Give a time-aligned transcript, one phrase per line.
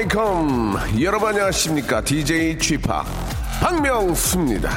[0.00, 0.78] welcome.
[1.02, 2.00] 여러분 안녕하십니까?
[2.02, 2.88] DJ Chip
[3.60, 4.70] 박명수입니다.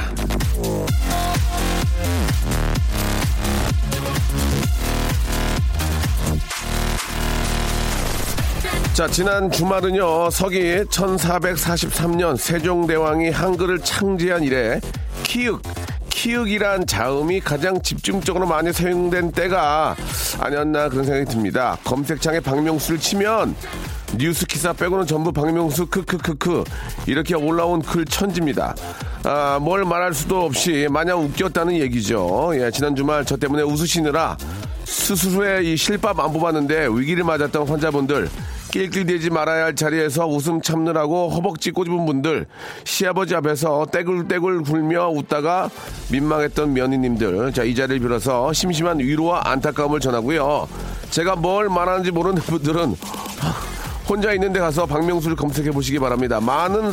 [8.94, 14.82] 자, 지난 주말은요, 서기 1443년 세종대왕이 한글을 창제한 이래
[15.24, 15.62] 키읔,
[16.10, 19.96] 키읔이란 자음이 가장 집중적으로 많이 사용된 때가
[20.40, 21.77] 아니었나 그런 생각이 듭니다.
[21.85, 23.55] 검색창에 박명수를 치면
[24.17, 26.63] 뉴스 기사 빼고는 전부 박명수 크크크크
[27.07, 28.76] 이렇게 올라온 글 천지입니다.
[29.24, 32.52] 아, 뭘 말할 수도 없이 마냥 웃겼다는 얘기죠.
[32.55, 34.37] 예, 지난 주말 저 때문에 웃으시느라
[34.85, 38.29] 스스로의 이 실밥 안 뽑았는데 위기를 맞았던 환자분들
[38.71, 42.46] 낄낄대지 말아야 할 자리에서 웃음 참느라고 허벅지 꼬집은 분들
[42.84, 45.70] 시아버지 앞에서 떼굴떼굴 굴며 웃다가
[46.12, 50.68] 민망했던 며느님들 자 이 자리를 빌어서 심심한 위로와 안타까움을 전하고요
[51.12, 52.96] 제가 뭘 말하는지 모르는 분들은
[54.07, 56.40] 혼자 있는 데 가서 박명수를 검색해 보시기 바랍니다.
[56.41, 56.91] 많은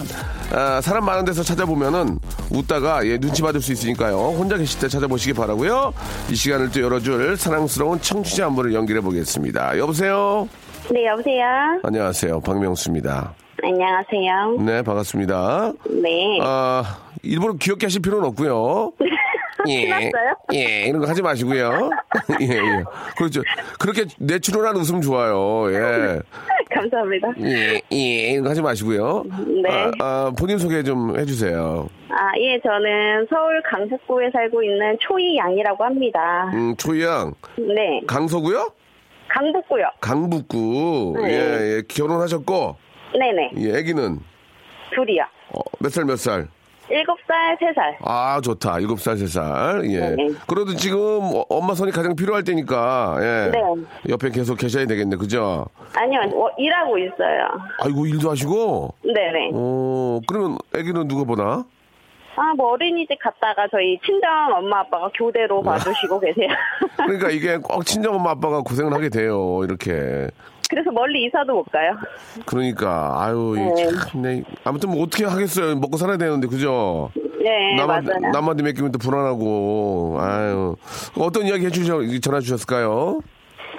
[0.53, 2.19] 아, 사람 많은 데서 찾아보면은
[2.50, 4.16] 웃다가 예, 눈치 받을 수 있으니까요.
[4.16, 5.92] 혼자 계실 때 찾아보시기 바라고요.
[6.31, 9.77] 이 시간을 또 열어줄 사랑스러운 청취자 한 분을 연결해 보겠습니다.
[9.78, 10.48] 여보세요.
[10.91, 11.44] 네, 여보세요?
[11.83, 12.41] 안녕하세요.
[12.41, 13.34] 박명수입니다.
[13.62, 14.56] 안녕하세요.
[14.64, 15.72] 네, 반갑습니다.
[16.03, 16.38] 네.
[16.42, 18.92] 아, 일부러 귀엽게 하실 필요는 없고요.
[19.69, 20.11] 예, 신났어요?
[20.55, 21.91] 예, 이런 거 하지 마시고요.
[22.41, 22.84] 예, 예.
[23.16, 23.42] 그렇죠.
[23.78, 25.70] 그렇게 내추럴한 웃음 좋아요.
[25.72, 26.20] 예.
[26.81, 27.28] 감사합니다.
[27.42, 29.25] 예, 예, 하지 마시고요.
[29.62, 29.70] 네.
[29.70, 31.89] 아, 아, 본인 소개 좀 해주세요.
[32.09, 36.50] 아, 예, 저는 서울 강북구에 살고 있는 초이 양이라고 합니다.
[36.54, 38.00] 음, 초이양, 네.
[38.06, 38.71] 강서구요?
[39.28, 39.84] 강북구요.
[40.00, 41.15] 강북구.
[41.22, 41.31] 네.
[41.32, 42.77] 예, 예, 결혼하셨고,
[43.12, 43.50] 네네.
[43.59, 44.19] 예, 아기는
[44.94, 45.22] 둘이요.
[45.54, 46.49] 어, 몇 살, 몇 살?
[46.91, 47.97] 일곱 살, 세 살.
[48.03, 48.78] 아, 좋다.
[48.81, 49.83] 일곱 살, 세 살.
[49.84, 50.11] 예.
[50.11, 50.28] 네.
[50.47, 53.51] 그래도 지금 어, 엄마 손이 가장 필요할 때니까, 예.
[53.51, 53.59] 네.
[54.09, 55.17] 옆에 계속 계셔야 되겠네.
[55.17, 55.67] 그죠?
[55.95, 57.49] 아니요, 어, 일하고 있어요.
[57.83, 59.51] 아이고, 일도 하시고, 네네.
[59.55, 61.65] 어, 그러면 아기는 누가 보나?
[62.37, 66.49] 아, 뭐 어린이집 갔다가 저희 친정 엄마 아빠가 교대로 봐주시고 계세요.
[66.97, 69.61] 그러니까 이게 꼭 친정 엄마 아빠가 고생을 하게 돼요.
[69.62, 70.28] 이렇게.
[70.70, 71.97] 그래서 멀리 이사도 못 가요.
[72.47, 73.86] 그러니까 아유 이 네.
[73.88, 74.42] 참, 네.
[74.64, 77.10] 아무튼 뭐 어떻게 하겠어요 먹고 살아야 되는데 그죠
[77.42, 78.32] 네, 남한테 맞아요.
[78.32, 80.76] 남한테 맡기면 또 불안하고 아유
[81.19, 83.20] 어떤 이야기 해주셔 전화 주셨을까요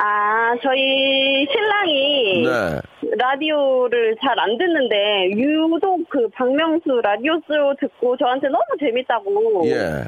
[0.03, 2.79] 아, 저희 신랑이 네
[3.17, 10.03] 라디오를 잘 안 듣는데 유독 그 박명수 라디오 쇼 듣고 저한테 너무 재밌다고 예.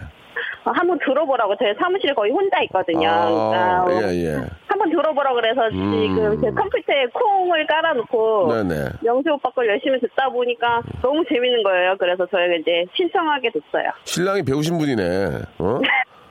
[0.65, 3.09] 어, 한번 들어보라고 제 사무실에 거의 혼자 있거든요.
[3.09, 4.37] 아, 그러니까 예, 예.
[4.67, 8.85] 한번 들어보라 그래서 지금 제 컴퓨터에 콩을 깔아놓고 네네.
[9.01, 11.95] 명수 오빠 걸 열심히 듣다 보니까 너무 재밌는 거예요.
[11.99, 13.91] 그래서 저희가 이제 신청하게 됐어요.
[14.05, 15.79] 신랑이 배우신 분이네 어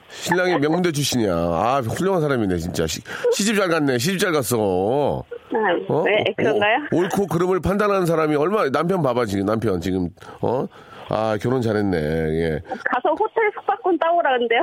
[0.09, 3.01] 신랑이 명문대 출신이야 아 훌륭한 사람이네 진짜 시,
[3.33, 5.23] 시집 잘 갔네 시집 잘 갔어
[5.55, 6.03] 아, 어?
[6.05, 6.79] 네, 그런가요?
[6.93, 10.09] 오, 옳고 그름을 판단하는 사람이 얼마 남편 봐봐 지금 남편 지금
[10.41, 10.67] 어
[11.13, 14.63] 아 결혼 잘했네 예 가서 호텔 숙박 권 따오라는데요.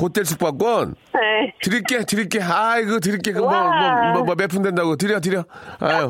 [0.00, 1.52] 호텔 숙박권 네.
[1.62, 2.40] 드릴게, 드릴게.
[2.42, 3.32] 아이고, 드릴게.
[3.32, 4.12] 그 뭐, 와.
[4.12, 4.96] 뭐, 뭐, 몇푼 된다고.
[4.96, 5.44] 드려, 드려.
[5.80, 6.06] 아유.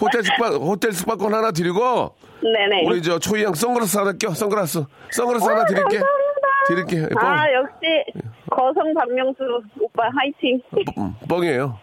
[0.00, 2.84] 호텔 숙박, 호텔 숙박권 하나 드리고, 네네.
[2.86, 4.84] 우리 저 초이양 선글라스 하나 껴, 선글라스.
[5.12, 5.98] 선글라스 하나 드릴게.
[5.98, 6.42] 감사합니다.
[6.68, 7.14] 드릴게.
[7.16, 8.20] 아, 뻥, 역시
[8.50, 9.42] 거성 박명수
[9.80, 10.60] 오빠 화이팅.
[10.94, 11.78] 뻥, 뻥이에요.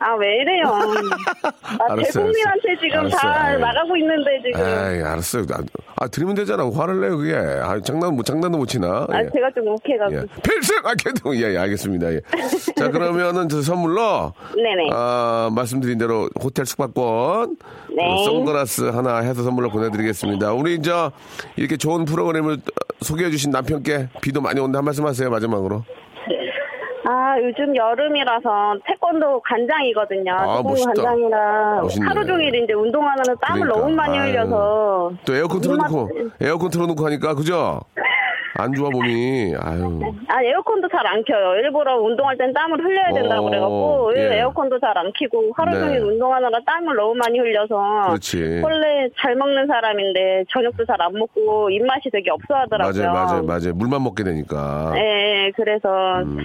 [0.00, 0.66] 아, 왜 이래요?
[1.88, 2.76] 아, 대국민한테.
[2.80, 3.10] 지금 알았어요.
[3.20, 3.58] 다 아이.
[3.58, 4.60] 나가고 있는데 지금.
[4.60, 5.44] 에이, 알았어요.
[5.52, 5.58] 아,
[5.96, 6.68] 아, 드리면 되잖아.
[6.68, 7.34] 화를 내요, 그게.
[7.34, 9.06] 아, 장난, 뭐, 장난도 못 치나.
[9.08, 9.28] 아, 예.
[9.32, 10.20] 제가 좀 욱해가지고.
[10.20, 10.26] 예.
[10.42, 10.76] 필승!
[10.84, 12.12] 아, 걔도, 예, 예, 알겠습니다.
[12.12, 12.20] 예.
[12.76, 14.32] 자, 그러면은 저 선물로.
[14.56, 14.90] 네네.
[14.92, 17.56] 아, 말씀드린 대로 호텔 숙박권.
[17.90, 17.96] 네.
[17.96, 20.52] 그리고 선글라스 하나 해서 선물로 보내드리겠습니다.
[20.52, 20.92] 우리 이제
[21.56, 22.58] 이렇게 좋은 프로그램을
[23.00, 25.84] 소개해주신 남편께 비도 많이 온다 한 말씀 하세요, 마지막으로.
[27.06, 30.32] 아, 요즘 여름이라서 태권도 간장이거든요.
[30.32, 30.92] 아, 태권도 멋있다.
[30.94, 32.06] 간장이라 멋있네.
[32.06, 33.80] 하루 종일 이제 운동하면 땀을 그러니까.
[33.80, 34.30] 너무 많이 아유.
[34.32, 35.12] 흘려서.
[35.26, 36.08] 또 에어컨 틀어놓고,
[36.40, 37.80] 에어컨 틀어놓고 하니까, 그죠?
[38.56, 39.52] 안 좋아, 몸이.
[39.60, 40.00] 아유.
[40.28, 41.56] 아, 에어컨도 잘 안 켜요.
[41.56, 44.38] 일부러 운동할 땐 땀을 흘려야 된다고 어, 그래갖고, 예.
[44.38, 45.80] 에어컨도 잘 안 켜고, 하루 네.
[45.80, 47.74] 종일 운동하느라 땀을 너무 많이 흘려서.
[48.06, 48.60] 그렇지.
[48.62, 53.02] 원래 잘 먹는 사람인데, 저녁도 잘 안 먹고, 입맛이 되게 없어 하더라고요.
[53.02, 53.72] 맞아요, 맞아요, 맞아요.
[53.74, 54.92] 물만 먹게 되니까.
[54.96, 55.00] 예,
[55.46, 55.88] 예, 그래서,
[56.22, 56.38] 음.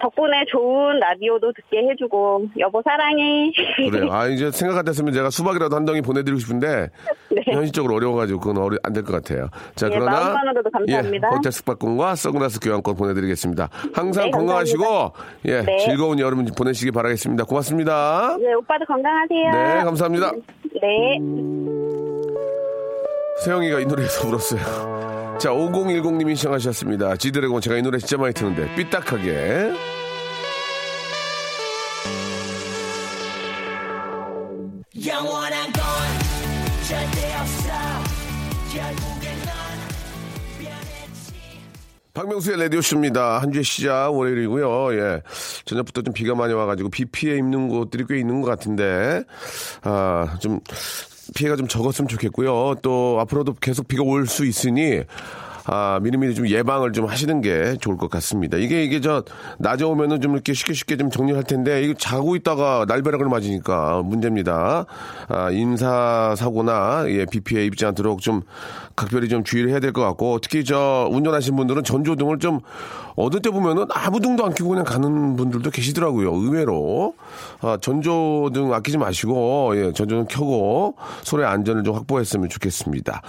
[0.00, 3.50] 덕분에 좋은 라디오도 듣게 해주고 여보 사랑해.
[3.76, 4.10] 그래요.
[4.12, 6.90] 아, 이제 생각 같았으면 제가 수박이라도 한 덩이 보내드리고 싶은데
[7.30, 7.42] 네.
[7.52, 9.48] 현실적으로 어려워가지고 그건 안될 것 같아요.
[9.74, 11.28] 자, 예, 그러나 마음만으로도 감사합니다.
[11.28, 13.68] 예, 호텔 숙박권과 선글라스 교환권 보내드리겠습니다.
[13.94, 14.84] 항상 네, 건강하시고
[15.46, 15.76] 예, 네.
[15.78, 17.44] 즐거운 여름 보내시기 바라겠습니다.
[17.44, 18.36] 고맙습니다.
[18.38, 19.50] 네, 오빠도 건강하세요.
[19.50, 20.32] 네, 감사합니다.
[20.82, 21.18] 네.
[23.44, 25.13] 세영이가 이 노래에서 울었어요.
[25.44, 27.16] 자, 5010님이 시청하셨습니다.
[27.16, 29.74] 지드래곤 제가 이 노래 진짜 많이 듣는데 삐딱하게.
[35.06, 35.82] 영원한 건
[36.88, 37.68] 절대 없어
[38.72, 41.34] 결국엔 넌 변했지
[42.14, 43.42] 박명수의 라디오쇼입니다.
[43.42, 44.94] 한 주의 시작 월요일이고요.
[44.94, 45.22] 예.
[45.66, 49.24] 저녁부터 좀 비가 많이 와가지고 비 피해 입는 곳들이 꽤 있는 것 같은데,
[49.82, 50.60] 아, 좀,
[51.34, 52.76] 피해가 좀 적었으면 좋겠고요.
[52.82, 55.02] 또 앞으로도 계속 비가 올 수 있으니,
[55.66, 58.56] 아, 미리미리 좀 예방을 좀 하시는 게 좋을 것 같습니다.
[58.58, 59.22] 이게, 이게 저,
[59.58, 64.84] 낮에 오면은 좀 이렇게 쉽게 쉽게 좀 정리할 텐데, 이거 자고 있다가 날벼락을 맞으니까 문제입니다.
[65.28, 68.42] 아, 인사사고나, 예, 비 피해 입지 않도록 좀
[68.96, 72.60] 각별히 좀 주의를 해야 될 것 같고, 특히 저, 운전하신 분들은 전조등을 좀,
[73.16, 76.34] 어느 때 보면은 아무 등도 안 켜고 그냥 가는 분들도 계시더라고요.
[76.34, 77.14] 의외로.
[77.60, 83.22] 아, 전조등 아끼지 마시고, 예, 전조등 켜고, 서로의 안전을 좀 확보했으면 좋겠습니다.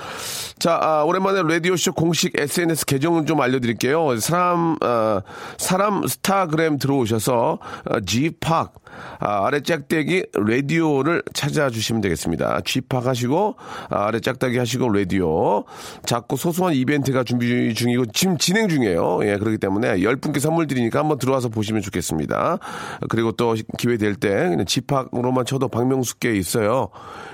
[0.57, 4.17] 자, 아, 오랜만에 라디오쇼 공식 SNS 계정을 좀 알려드릴게요.
[4.19, 5.21] 사람, 아,
[5.57, 8.73] 사람 스타그램 들어오셔서, 아, G팍,
[9.19, 12.61] 아, 아래 짝대기 라디오를 찾아주시면 되겠습니다.
[12.63, 13.55] G팍 하시고,
[13.89, 15.65] 아, 아래 짝대기 하시고 라디오.
[16.05, 19.19] 자꾸 소소한 이벤트가 준비 중이고, 지금 진행 중이에요.
[19.23, 22.59] 예, 그렇기 때문에 10분께 선물 드리니까 한번 들어와서 보시면 좋겠습니다.
[23.09, 26.89] 그리고 또 기회 될 때, G팍으로만 쳐도 박명수께 있어요.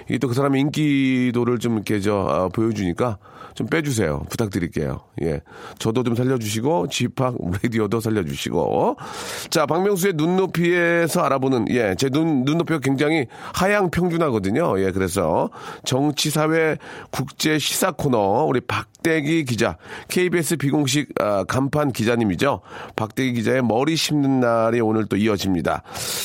[0.09, 3.17] 이게 또 그 사람의 인기도를 좀 이렇게 저, 아, 보여주니까
[3.56, 4.24] 좀 빼주세요.
[4.30, 5.01] 부탁드릴게요.
[5.24, 5.42] 예.
[5.80, 8.98] 저도 좀 살려주시고, 지팍 라디오도 살려주시고.
[9.50, 14.80] 자, 박명수의 눈높이에서 알아보는, 예, 제 눈, 눈높이가 굉장히 하향 평준하거든요.
[14.81, 15.50] 예, 그래서
[15.83, 16.77] 정치, 사회,
[17.12, 19.77] 국제 시사 코너, 우리 박 대기 기자,
[20.09, 22.62] KBS 비공식 아, 간판 기자님이죠.
[22.95, 25.83] 박대기 기자의 머리 심는 날이 오늘 또 이어집니다.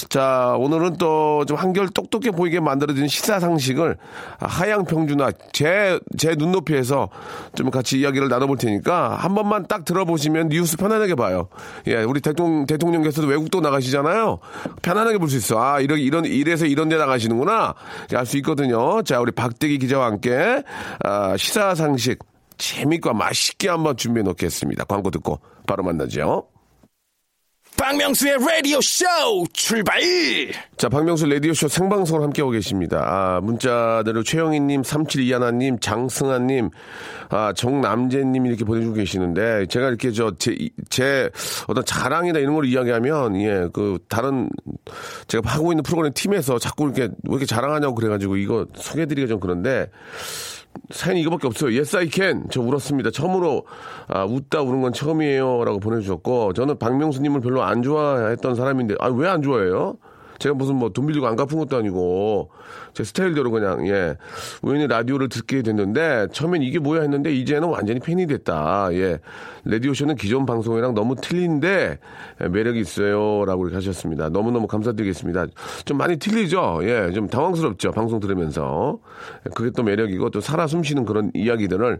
[0.09, 3.97] 자, 오늘은 또 좀 한결 똑똑해 보이게 만들어진 시사 상식을
[4.41, 7.09] 하향 평준화, 제, 제 눈높이에서
[7.55, 11.49] 좀 같이 이야기를 나눠볼 테니까 한 번만 딱 들어보시면 뉴스 편안하게 봐요.
[11.87, 14.39] 예, 우리 대통령, 대통령께서도 외국도 나가시잖아요.
[14.83, 15.61] 편안하게 볼 수 있어.
[15.61, 17.75] 아, 이런, 이런, 이래서 이런 데 나가시는구나.
[18.15, 19.03] 알 수 있거든요.
[19.03, 20.63] 자, 우리 박대기 기자와 함께,
[21.05, 22.19] 아, 시사 상식
[22.59, 24.85] 재밌고 맛있게 한번 준비해 놓겠습니다.
[24.85, 26.49] 광고 듣고 바로 만나죠.
[27.77, 29.05] 박명수의 라디오 쇼
[29.53, 30.01] 출발!
[30.79, 33.03] 자, 박명수 라디오 쇼 생방송을 함께하고 계십니다.
[33.05, 36.71] 아, 문자대로 최영희님, 3721님, 장승아님,
[37.29, 40.57] 아, 정남재님 이렇게 보내주고 계시는데, 제가 이렇게 저, 제,
[40.89, 41.31] 제
[41.67, 44.49] 어떤 자랑이나 이런 걸 이야기하면, 예, 그, 다른,
[45.29, 49.91] 제가 하고 있는 프로그램 팀에서 자꾸 이렇게, 왜 이렇게 자랑하냐고 그래가지고 이거 소개해드리기가 좀 그런데,
[50.91, 51.71] 사연이 이거밖에 없어요.
[51.71, 52.45] Yes, I can.
[52.51, 53.11] 저 울었습니다.
[53.11, 53.67] 처음으로
[54.09, 59.27] 아, 웃다 우는 건 처음이에요 라고 보내주셨고 저는 박명수님을 별로 안 좋아했던 사람인데 아 왜
[59.29, 59.97] 안 좋아해요?
[60.39, 62.51] 제가 무슨 뭐 돈 빌리고 안 갚은 것도 아니고
[62.95, 64.17] 제 스타일대로 그냥 예
[64.63, 68.89] 우연히 라디오를 듣게 됐는데 처음엔 이게 뭐야 했는데 이제는 완전히 팬이 됐다.
[68.93, 69.19] 예.
[69.65, 71.99] 라디오 쇼는 기존 방송이랑 너무 틀린데
[72.41, 74.31] 예, 매력이 있어요라고 이렇게 하셨습니다.
[74.31, 75.47] 너무 너무 감사드리겠습니다.
[75.85, 76.81] 좀 많이 틀리죠?
[76.85, 77.13] 예.
[77.13, 77.93] 좀 당황스럽죠?
[77.93, 78.99] 방송 들으면서.
[79.55, 81.99] 그게 또 매력이고 또 살아 숨쉬는 그런 이야기들을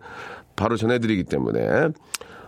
[0.57, 1.89] 바로 전해드리기 때문에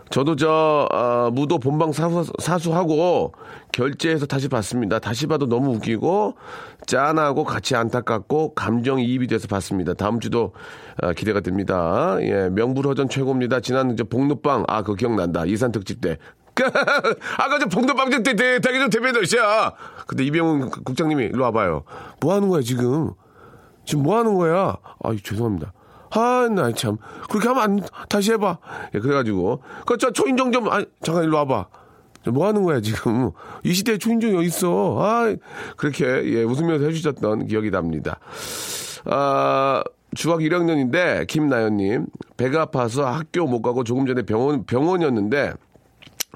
[0.09, 3.33] 저도 저 어, 무도 본방 사수, 사수 하고
[3.71, 4.97] 결제해서 다시 봤습니다.
[4.97, 6.35] 다시 봐도 너무 웃기고
[6.87, 9.93] 짠하고 같이 안타깝고 감정 이입이 돼서 봤습니다.
[9.93, 10.53] 다음 주도
[11.03, 12.17] 어, 기대가 됩니다.
[12.21, 13.59] 예, 명불허전 최고입니다.
[13.59, 15.45] 지난 이제 복루빵 아 그거 기억난다.
[15.45, 16.17] 이산 특집 때.
[17.37, 19.73] 아까 저 복루빵 때 대- 대기 좀 대변도시야.
[20.07, 21.83] 근데 이병훈 국장님이 일로 와봐요.
[22.19, 23.11] 뭐 하는 거야 지금?
[23.85, 24.75] 지금 뭐 하는 거야?
[25.03, 25.71] 아, 죄송합니다.
[26.11, 26.97] 아, 나 참.
[27.29, 28.57] 그렇게 하면 안, 다시 해봐.
[28.95, 29.61] 예, 그래가지고.
[29.85, 31.67] 그, 저, 초인종 좀, 아, 잠깐 일로 와봐.
[32.31, 33.31] 뭐 하는 거야, 지금.
[33.63, 34.97] 이 시대에 초인종이 어딨어.
[35.01, 35.35] 아,
[35.77, 38.19] 그렇게, 예, 웃으면서 해주셨던 기억이 납니다.
[39.05, 39.83] 아,
[40.15, 42.07] 중학교 1학년인데, 김나연님.
[42.37, 45.53] 배가 아파서 학교 못 가고 조금 전에 병원, 병원이었는데,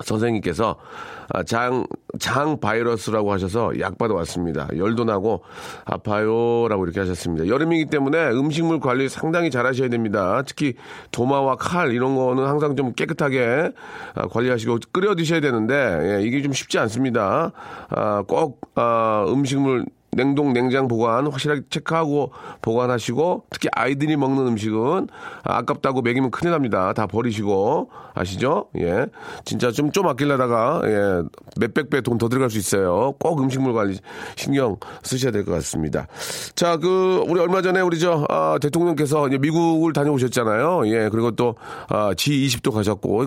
[0.03, 1.12] 선생님께서 아,
[1.45, 1.85] 장,
[2.19, 4.67] 장 바이러스라고 하셔서 약 받아왔습니다.
[4.77, 5.43] 열도 나고
[5.85, 7.47] 아파요 라고 이렇게 하셨습니다.
[7.47, 10.43] 여름이기 때문에 음식물 관리 상당히 잘 하셔야 됩니다.
[10.45, 10.73] 특히
[11.11, 13.71] 도마와 칼 이런 거는 항상 좀 깨끗하게
[14.15, 17.51] 아, 관리하시고 끓여 드셔야 되는데 예, 이게 좀 쉽지 않습니다.
[17.89, 25.07] 아, 꼭 아, 음식물 냉동 냉장 보관 확실하게 체크하고 보관하시고 특히 아이들이 먹는 음식은
[25.43, 26.93] 아깝다고 먹이면 큰일 납니다.
[26.93, 28.67] 다 버리시고 아시죠?
[28.77, 29.07] 예.
[29.45, 31.21] 진짜 좀 좀 아끼려다가 예.
[31.59, 33.13] 몇백 배 돈 더 들어갈 수 있어요.
[33.19, 33.99] 꼭 음식물 관리
[34.35, 36.07] 신경 쓰셔야 될 것 같습니다.
[36.55, 40.87] 자, 그 우리 얼마 전에 우리 저 아, 대통령께서 미국을 다녀오셨잖아요.
[40.87, 41.09] 예.
[41.09, 41.55] 그리고 또
[41.89, 43.25] 아, G20도 가셨고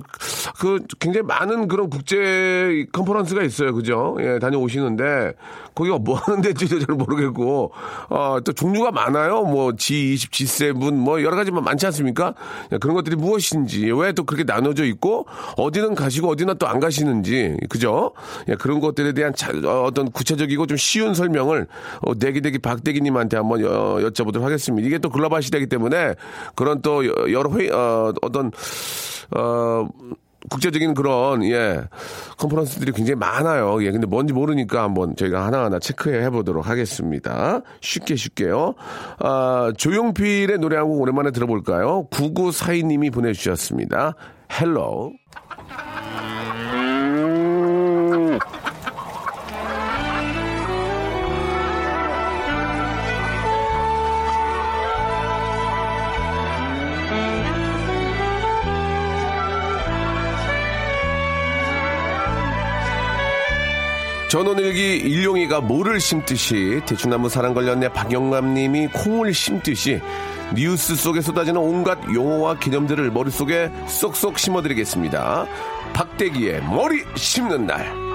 [0.59, 3.75] 그 굉장히 많은 그런 국제 컨퍼런스가 있어요.
[3.75, 4.17] 그죠?
[4.21, 4.39] 예.
[4.39, 5.33] 다녀오시는데
[5.75, 7.73] 거기가 뭐 하는 데 인지도 잘 모르겠고
[8.11, 9.43] 어, 또 종류가 많아요.
[9.43, 12.35] 뭐 G20, G7 뭐 여러 가지 많지 않습니까?
[12.73, 15.27] 예, 그런 것들이 무엇인지 왜 또 그렇게 나눠져 있고
[15.59, 18.13] 어디는 가시고 어디나 또 안 가시는지 그죠?
[18.49, 21.67] 예, 그런 것들에 대한 자- 어, 어떤 구체적이고 좀 쉬운 설명을
[22.03, 24.87] 어, 대기대기 박대기님한테 한번 여, 여쭤보도록 하겠습니다.
[24.87, 26.15] 이게 또 글로벌 시대이기 때문에
[26.55, 28.51] 그런 또 여- 여러 회의 어, 어떤
[29.37, 29.87] 어
[30.49, 31.83] 국제적인 그런 예
[32.39, 33.83] 컨퍼런스들이 굉장히 많아요.
[33.85, 37.61] 예, 근데 뭔지 모르니까 한번 저희가 하나하나 체크해 보도록 하겠습니다.
[37.81, 38.75] 쉽게 쉽게요.
[39.19, 42.09] 아, 조용필의 노래 한곡 오랜만에 들어볼까요?
[42.11, 44.15] 9942님이 보내주셨습니다.
[44.61, 45.13] 헬로.
[64.29, 70.01] 전원일기 일용이가 모를 심듯이 대추나무 사랑 걸렸네 박영감님이 콩을 심듯이
[70.55, 75.47] 뉴스 속에 쏟아지는 온갖 용어와 개념들을 머릿속에 쏙쏙 심어드리겠습니다.
[75.93, 78.07] 박대기의 머리 심는 날.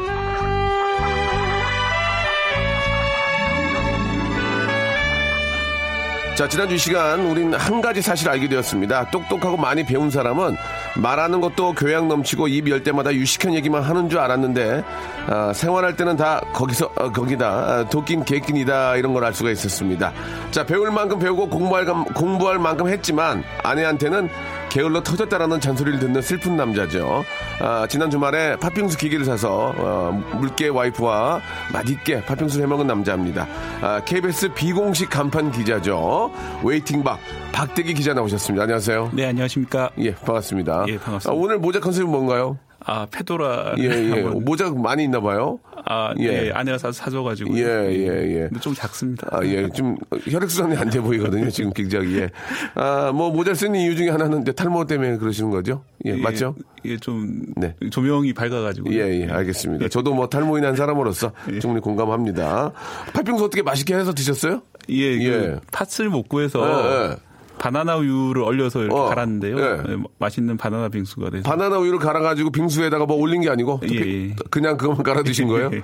[6.35, 9.11] 자, 지난주 이 시간 우린 한 가지 사실을 알게 되었습니다.
[9.11, 10.55] 똑똑하고 많이 배운 사람은
[10.97, 14.83] 말하는 것도 교양 넘치고 입 열 때마다 유식한 얘기만 하는 줄 알았는데
[15.27, 20.11] 아, 생활할 때는 다 거기서 어, 거기다 아, 도끼는 개끼니다 이런 걸 알 수가 있었습니다.
[20.51, 24.29] 자, 배울 만큼 배우고 공부할, 감- 공부할 만큼 했지만 아내한테는
[24.71, 27.25] 게을러 터졌다라는 잔소리를 듣는 슬픈 남자죠.
[27.59, 31.41] 아, 지난 주말에 팥빙수 기계를 사서 어, 물개 와이프와
[31.73, 33.47] 맛있게 팥빙수를 해먹은 남자입니다.
[33.81, 36.31] 아, KBS 비공식 간판 기자죠.
[36.63, 37.19] 웨이팅박
[37.51, 38.63] 박대기 기자 나오셨습니다.
[38.63, 39.11] 안녕하세요.
[39.13, 39.89] 네, 안녕하십니까.
[39.97, 40.85] 예, 반갑습니다.
[40.87, 41.29] 예, 반갑습니다.
[41.29, 42.57] 아, 오늘 모자 컨셉은 뭔가요?
[42.85, 43.75] 아, 페도라.
[43.79, 44.21] 예, 예.
[44.23, 45.59] 모자 많이 있나 봐요.
[45.85, 46.47] 아, 예.
[46.47, 46.51] 예.
[46.51, 47.57] 아내가 사, 사줘가지고.
[47.57, 48.39] 예, 예, 예.
[48.47, 49.27] 근데 좀 작습니다.
[49.31, 49.97] 아, 예, 좀
[50.29, 51.49] 혈액순환이 안 돼 보이거든요.
[51.49, 52.17] 지금 굉장히.
[52.17, 52.29] 예.
[52.75, 55.83] 아, 뭐 모자 쓰는 이유 중에 하나는 이제 탈모 때문에 그러시는 거죠?
[56.05, 56.55] 예, 맞죠?
[56.83, 57.75] 이게 좀 네.
[57.91, 58.93] 조명이 밝아가지고.
[58.93, 59.87] 예, 예, 알겠습니다.
[59.89, 62.71] 저도 뭐 탈모인 한 사람으로서 충분히 공감합니다.
[63.13, 64.61] 팥빙수 어떻게 맛있게 해서 드셨어요?
[64.89, 65.55] 예, 그 예.
[65.71, 67.15] 팥을 못 구해서 예, 예.
[67.61, 69.55] 바나나 우유를 얼려서 이렇게 어, 갈았는데요.
[69.59, 69.63] 예.
[69.89, 71.47] 예, 맛있는 바나나 빙수가 돼서.
[71.47, 74.35] 바나나 우유를 갈아가지고 빙수에다가 뭐 올린 게 아니고 또 예, 비- 예.
[74.49, 75.69] 그냥 그것만 갈아 드신 거예요?
[75.73, 75.83] 예.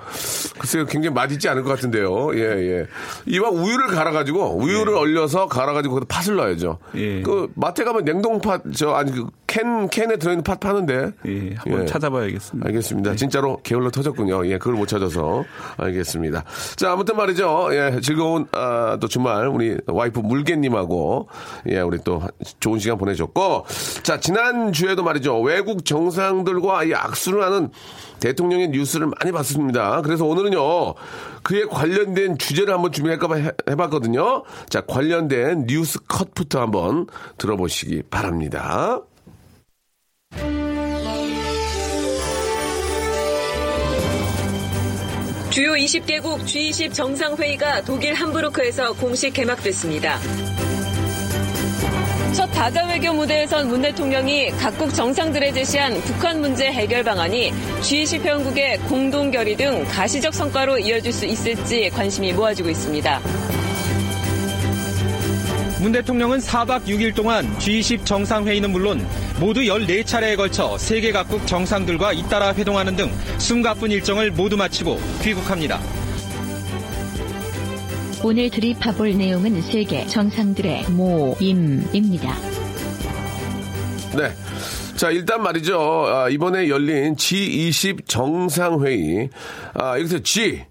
[0.57, 2.33] 글쎄요, 굉장히 맛있지 않을 것 같은데요.
[2.33, 2.87] 예, 예.
[3.27, 6.79] 이왕 우유를 갈아가지고 우유를 얼려서 갈아가지고 거기다 팥을 넣어야죠.
[6.95, 7.21] 예.
[7.21, 11.11] 그 마트 가면 냉동팥 저 아니 그캔 캔에 들어있는 팥 파는데.
[11.25, 11.85] 예, 한번 예.
[11.85, 12.67] 찾아봐야겠습니다.
[12.67, 13.15] 알겠습니다.
[13.15, 14.45] 진짜로 게을러 터졌군요.
[14.47, 15.45] 예, 그걸 못 찾아서.
[15.77, 16.43] 알겠습니다.
[16.75, 17.69] 자, 아무튼 말이죠.
[17.71, 21.29] 예, 즐거운, 아, 또 주말, 우리 와이프 물개님하고,
[21.69, 22.21] 예, 우리 또
[22.59, 23.65] 좋은 시간 보내줬고,
[24.03, 25.39] 자, 지난주에도 말이죠.
[25.41, 27.69] 외국 정상들과 이 악수를 하는
[28.19, 30.01] 대통령의 뉴스를 많이 봤습니다.
[30.01, 30.95] 그래서 오늘은요,
[31.43, 34.43] 그에 관련된 주제를 한번 준비할까 봐 해- 해봤거든요.
[34.69, 39.01] 자, 관련된 뉴스 컷부터 한번 들어보시기 바랍니다.
[45.49, 50.19] 주요 20개국 G20 정상회의가 독일 함부르크에서 공식 개막됐습니다.
[52.35, 57.51] 첫 다자 외교 무대에선 문 대통령이 각국 정상들에 제시한 북한 문제 해결 방안이
[57.81, 63.19] G20 회원국의 공동 결의 등 가시적 성과로 이어질 수 있을지 관심이 모아지고 있습니다.
[65.79, 69.05] 문 대통령은 4박 6일 동안 G20 정상회의는 물론
[69.39, 75.79] 모두 14차례에 걸쳐 세계 각국 정상들과 잇따라 회동하는 등 숨가쁜 일정을 모두 마치고 귀국합니다.
[78.23, 82.35] 오늘 드립해볼 내용은 세계 정상들의 모임입니다.
[84.17, 84.31] 네.
[84.95, 86.07] 자, 일단 말이죠.
[86.07, 89.29] 아, 이번에 열린 G20 정상회의.
[89.75, 90.63] 아, 여기서 G.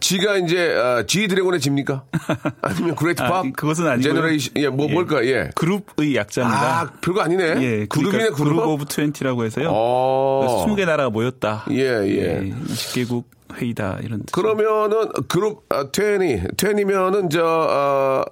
[0.00, 2.04] G가 이제, 아, G 드래곤의 G입니까?
[2.62, 3.52] 아니면 great 아, 팝?
[3.54, 4.14] 그것은 아니고요.
[4.14, 4.92] generation, 예, 뭐, 예.
[4.92, 5.50] 뭘까, 예.
[5.54, 6.80] 그룹의 약자입니다.
[6.80, 7.44] 아, 별거 아니네.
[7.62, 8.56] 예, 그룹이네, 그러니까 그룹.
[8.56, 9.68] Group of 20라고 해서요.
[9.70, 10.66] 어.
[10.66, 11.66] 20개 나라가 모였다.
[11.70, 12.52] 예, 예.
[12.68, 13.24] 20개국
[13.54, 14.32] 회의다 이런 뜻.
[14.32, 18.24] 그러면은 그룹, 아, 20, 20이면은 저, 어,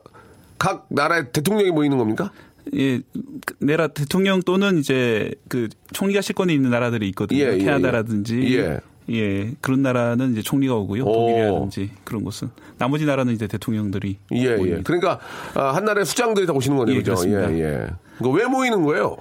[0.59, 2.31] 각 나라의 대통령이 모이는 겁니까?
[2.75, 3.01] 예,
[3.45, 7.41] 그 나라 대통령 또는 이제 그 총리가 실권이 있는 나라들이 있거든요.
[7.41, 8.81] 예, 예, 캐나다라든지 예.
[9.11, 11.05] 예 그런 나라는 이제 총리가 오고요.
[11.05, 11.13] 오.
[11.13, 14.81] 독일이라든지 그런 곳은 나머지 나라는 이제 대통령들이 예, 예.
[14.83, 15.21] 그러니까
[15.55, 16.97] 아, 한 나라의 수장들이 다 오시는 거네요.
[16.97, 17.15] 예, 그죠?
[17.15, 17.53] 그렇습니다.
[17.55, 17.87] 예, 예.
[18.17, 19.17] 그거 왜 모이는 거예요?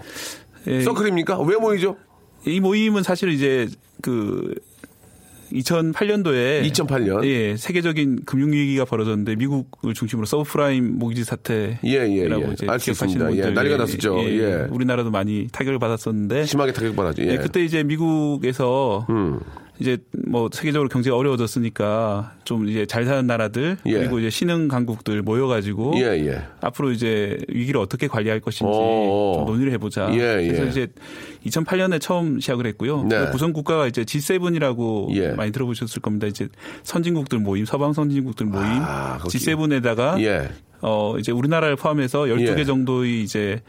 [0.68, 1.42] 예, 서클입니까?
[1.42, 1.98] 왜 모이죠?
[2.46, 3.68] 이 모임은 사실 이제
[4.02, 4.54] 그
[5.54, 7.24] 2008년도에 2008년.
[7.26, 12.54] 예 세계적인 금융 위기가 벌어졌는데 미국을 중심으로 서브프라임 모기지 사태라고 예, 예, 예.
[12.54, 13.36] 이제 알수 있습니다.
[13.38, 14.20] 예, 난리가 났었죠.
[14.24, 14.68] 예.
[14.72, 17.24] 우리나라도 많이 타격을 받았었는데 심하게 타격 받았죠.
[17.24, 17.34] 예.
[17.34, 19.40] 예, 그때 이제 미국에서 음.
[19.80, 23.94] 이제 뭐 세계적으로 경제가 어려워졌으니까 좀 이제 잘 사는 나라들 예.
[23.94, 26.44] 그리고 이제 신흥 강국들 모여가지고 예, 예.
[26.62, 29.34] 앞으로 이제 위기를 어떻게 관리할 것인지 어.
[29.38, 30.10] 좀 논의를 해보자.
[30.14, 30.48] 예, 예.
[30.48, 30.88] 그래서 이제
[31.46, 33.04] 2008년에 처음 시작을 했고요.
[33.04, 33.30] 네.
[33.32, 35.30] 구성 국가가 이제 G7이라고 예.
[35.30, 36.28] 많이 들어보셨을 겁니다.
[36.28, 36.48] 이제
[36.84, 39.38] 선진국들 모임, 서방 선진국들 모임, 아, 거기.
[39.38, 40.50] G7에다가 예.
[40.82, 42.66] 어 이제 우리나라를 포함해서 12개 예.
[42.66, 43.62] 정도의 이제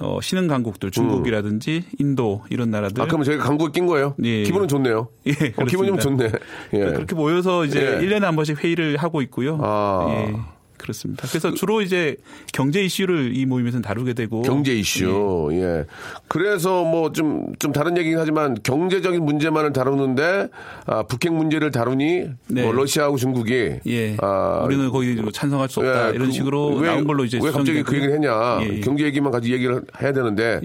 [0.00, 4.14] 어 신흥 강국들 중국이라든지 인도 이런 나라들 아, 그러면 저희가 광고에 낀 거예요?
[4.22, 4.42] 예.
[4.44, 5.08] 기분은 좋네요.
[5.26, 5.98] 예, 어, 기분이.
[5.98, 6.24] 좋네.
[6.24, 6.30] 예.
[6.70, 8.06] 그러니까 그렇게 모여서 이제 예.
[8.06, 9.58] 1년에 한 번씩 회의를 하고 있고요.
[9.60, 10.06] 아.
[10.10, 10.57] 예.
[10.88, 11.28] 그렇습니다.
[11.28, 12.16] 그래서 주로 이제
[12.52, 15.50] 경제 이슈를 이 모임에서는 다루게 되고 경제 이슈.
[15.52, 15.84] 예.
[16.28, 20.48] 그래서 뭐 좀, 좀 다른 얘기긴 하지만 경제적인 문제만을 다루는데,
[20.86, 22.62] 아, 북핵 문제를 다루니, 네.
[22.62, 23.80] 뭐 러시아하고 중국이.
[23.86, 24.16] 예.
[24.20, 27.38] 아, 우리는 거기 뭐 찬성할 수 없다 예, 이런 그- 식으로 왜, 나온 걸로 이제
[27.42, 27.94] 왜 갑자기 그.
[27.94, 28.58] 얘기를 했냐.
[28.62, 28.80] 예, 예.
[28.80, 30.60] 경제 얘기만 가지고 얘기를 해야 되는데.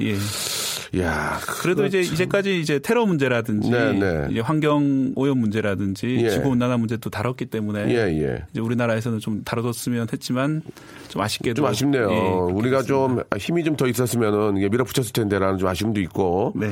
[0.95, 1.01] 예.
[1.03, 4.27] 야 그래도 이제 이제까지 이제 테러 문제라든지 네, 네.
[4.31, 6.29] 이제 환경 오염 문제라든지 예.
[6.29, 8.43] 지구 온난화 문제도 다뤘기 때문에 예, 예.
[8.51, 10.61] 이제 우리나라에서는 좀 다뤄뒀으면 했지만
[11.09, 12.09] 좀 아쉽게도 좀 아쉽네요.
[12.11, 12.15] 예,
[12.53, 12.85] 우리가 됐습니다.
[12.85, 16.53] 좀 힘이 좀 더 있었으면은 이게 밀어붙였을 텐데라는 좀 아쉬움도 있고.
[16.55, 16.71] 네.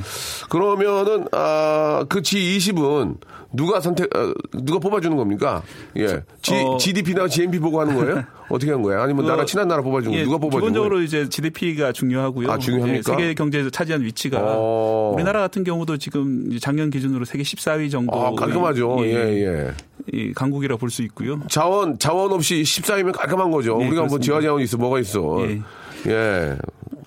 [0.49, 3.17] 그러면은 아, 그 G20은
[3.53, 5.61] 누가 선택 어, 누가 뽑아주는 겁니까?
[5.97, 6.21] 예.
[6.41, 6.77] G, 어.
[6.77, 8.23] GDP나 GNP 보고 하는 거예요?
[8.49, 9.01] 어떻게 하는 거예요?
[9.01, 11.03] 아니면 그거- 나라 친한 나라 뽑아주는 거 예, 누가 뽑아주는 기본적으로 거예요?
[11.05, 12.49] 이제 GDP가 중요하고요.
[12.51, 12.97] 아, 중요합니까?
[12.97, 15.11] 예, 세계 경제에서 차지한 위치가 어.
[15.15, 18.97] 우리나라 같은 경우도 지금 작년 기준으로 세계 14위 정도 아, 깔끔하죠.
[19.01, 19.13] 예,
[19.45, 19.71] 예.
[20.13, 21.39] 이 강국이라 볼 수 있고요.
[21.49, 23.71] 자원 자원 없이 14이면 깔끔한 거죠.
[23.81, 24.23] 예, 우리가 뭐 그렇습니다.
[24.25, 25.37] 지하 자원이 있어 뭐가 있어.
[25.47, 25.61] 예.
[26.07, 26.57] 예.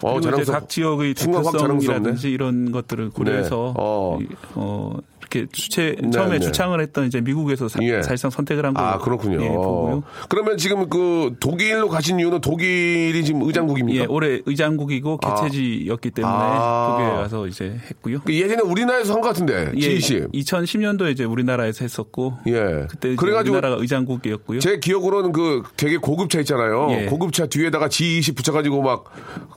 [0.02, 0.60] 어, 그리고 이제 자랑스럽.
[0.60, 1.14] 각 지역의.
[1.14, 3.80] 대표성이라든지 이런 것들을 고려해서 네.
[3.82, 4.18] 어.
[4.20, 4.96] 이- 어,
[5.38, 6.40] 이렇게 네, 처음에 네.
[6.40, 8.02] 주창을 했던 이제 미국에서 사, 예.
[8.02, 8.82] 실상 선택을 한 거.
[8.82, 9.42] 아, 그렇군요.
[9.42, 10.02] 예, 보고요.
[10.28, 14.02] 그러면 지금 그 독일로 가신 이유는 독일이 지금 의장국입니까?
[14.02, 15.34] 예, 올해 의장국이고 아.
[15.34, 16.97] 개최지였기 때문에 아.
[16.99, 18.20] 독일에 가서 이제 했고요.
[18.25, 20.32] 그 예전에 우리나라에서 한 것 같은데, 예, G20.
[20.34, 22.86] 2010년도에 이제 우리나라에서 했었고 예.
[22.90, 24.60] 그때 그래가지고 우리나라가 의장국이었고요.
[24.60, 26.88] 제 기억으로는 그 되게 고급차 있잖아요.
[26.90, 27.06] 예.
[27.06, 29.04] 고급차 뒤에다가 G20 붙여가지고 막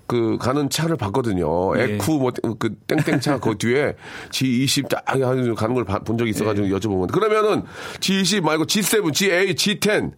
[0.07, 1.77] 그 가는 차를 봤거든요.
[1.77, 1.95] 예.
[1.95, 3.93] 에쿠 뭐 그 땡땡차 그 뒤에
[4.29, 6.71] G20 딱 가는 걸 본 적이 있어가지고 예.
[6.71, 7.63] 여쭤본 건데 그러면은
[7.99, 10.12] G20 말고 G7, G8, G10,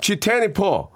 [0.00, 0.88] G24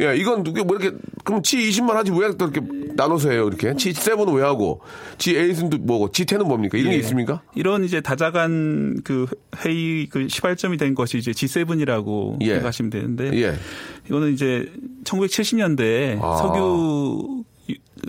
[0.00, 2.60] 예, 이건 누구 뭐 이렇게 그럼 G20만 하지 왜 또 이렇게
[2.94, 4.80] 나눠서 해요 이렇게 G7은 왜 하고
[5.18, 7.00] G8은 뭐고 G10은 뭡니까 이런 게 예.
[7.00, 7.42] 있습니까?
[7.56, 9.26] 이런 이제 다자간 그
[9.64, 12.46] 회의 그 시발점이 된 것이 이제 G7이라고 예.
[12.54, 13.54] 생각하시면 되는데 예.
[14.06, 14.70] 이거는 이제
[15.04, 16.36] 1970년대에 아.
[16.36, 17.42] 석유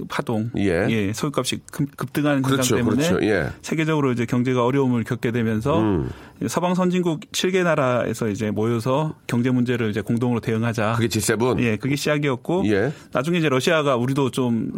[0.07, 1.11] 파동, 예.
[1.13, 3.25] 석유값이 급- 급등하는 그렇죠, 현상 때문에 그렇죠.
[3.25, 3.49] 예.
[3.61, 6.09] 세계적으로 이제 경제가 어려움을 겪게 되면서 음.
[6.47, 10.93] 서방 선진국 7개 나라에서 이제 모여서 경제 문제를 이제 공동으로 대응하자.
[10.95, 11.59] 그게 G7.
[11.61, 12.93] 예, 그게 시작이었고 예.
[13.11, 14.71] 나중에 이제 러시아가 우리도 좀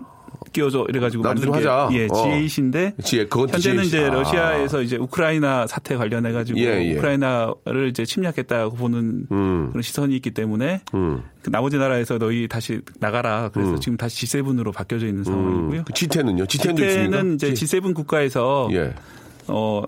[0.54, 1.89] 끼워줘 이래가지고 만든 게 하자.
[1.93, 2.08] 예, 어.
[2.08, 3.88] G8인데 G8, 그건 현재는 G8.
[3.88, 4.10] 이제 아.
[4.10, 6.95] 러시아에서 이제 우크라이나 사태 관련해가지고 예, 예.
[6.95, 9.69] 우크라이나를 이제 침략했다고 보는 음.
[9.69, 11.23] 그런 시선이 있기 때문에 음.
[11.41, 13.49] 그 나머지 나라에서 너희 다시 나가라.
[13.54, 15.84] 그래서 지금 다시 G7으로 바뀌어져 있는 상황이고요.
[15.86, 16.45] 그 G10은요?
[16.45, 17.21] G10도 있습니까?
[17.21, 18.93] G10은 이제 G7 국가에서 예.
[19.47, 19.84] 어,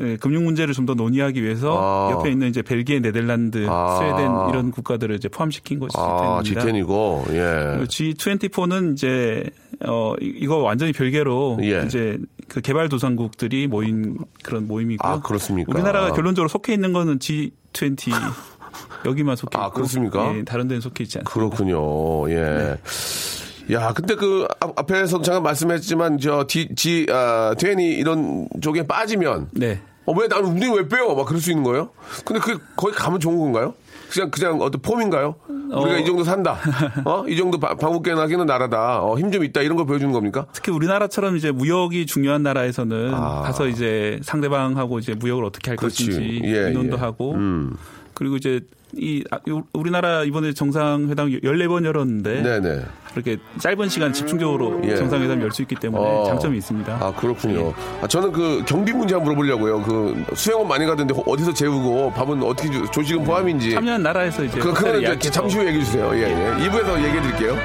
[0.00, 2.12] 예, 금융 문제를 좀 더 논의하기 위해서 아.
[2.12, 3.96] 옆에 있는 이제 벨기에, 네덜란드, 아.
[3.96, 6.86] 스웨덴 이런 국가들을 이제 포함시킨 것이 아, G10입니다.
[6.86, 7.84] G10이고, 예.
[7.86, 9.44] G24는 이제
[9.86, 11.84] 어 이- 이거 완전히 별개로 예.
[11.86, 15.10] 이제 그 개발도상국들이 모인 그런 모임이고요.
[15.12, 15.70] 아, 그렇습니까?
[15.72, 18.10] 우리나라가 결론적으로 속해 있는 거는 G20
[19.06, 20.34] 여기만 속해 아, 있고 그렇습니까?
[20.36, 21.32] 예, 다른 데는 속해 있지 않습니다.
[21.32, 22.30] 그렇군요.
[22.30, 22.34] 예.
[22.34, 23.74] 네.
[23.74, 29.48] 야, 근데 그 앞- 앞에서 잠깐 말씀했지만 저 디, 지, 아, 데니 이런 쪽에 빠지면
[29.52, 29.80] 네.
[30.06, 31.14] 어, 왜 나는 우리 왜 빼요?
[31.14, 31.88] 막 그럴 수 있는 거예요?
[32.26, 33.74] 근데 그 거기 가면 좋은 건가요?
[34.14, 35.34] 그냥 그냥 어떤 폼인가요?
[35.48, 35.98] 우리가 어.
[35.98, 36.56] 이 정도 산다.
[37.04, 37.24] 어?
[37.28, 39.02] 이 정도 바- 방국계 나기는 나라다.
[39.02, 39.62] 어, 힘 좀 있다.
[39.62, 40.46] 이런 걸 보여주는 겁니까?
[40.52, 43.42] 특히 우리나라처럼 이제 무역이 중요한 나라에서는 아.
[43.42, 46.06] 가서 이제 상대방하고 이제 무역을 어떻게 할 그렇지.
[46.06, 47.00] 것인지 예, 의논도 예.
[47.00, 47.76] 하고 음.
[48.14, 48.60] 그리고 이제
[48.96, 52.82] 이 아, 요- 우리나라 이번에 정상회담 14번 열었는데 네네.
[53.12, 54.96] 그렇게 짧은 시간 집중적으로 예.
[54.96, 56.24] 정상회담 열 수 있기 때문에 어.
[56.26, 56.92] 장점이 있습니다.
[57.00, 57.72] 아, 그렇군요.
[58.02, 59.82] 아, 저는 그 경비 문제 한번 물어보려고요.
[59.82, 63.70] 그 수영은 많이 가던데 어디서 재우고 밥은 어떻게 주- 조식은 포함인지.
[63.72, 66.10] 참여한 나라에서 이제 그, 그거는 잠시 후에 얘기해 주세요.
[66.14, 66.66] 예, 예.
[66.68, 67.56] 2부에서 얘기해 드릴게요.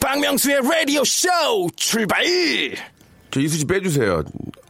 [0.00, 1.28] 박명수의 라디오 쇼
[1.76, 2.24] 출발!
[3.30, 4.22] 저 이수지 빼주세요.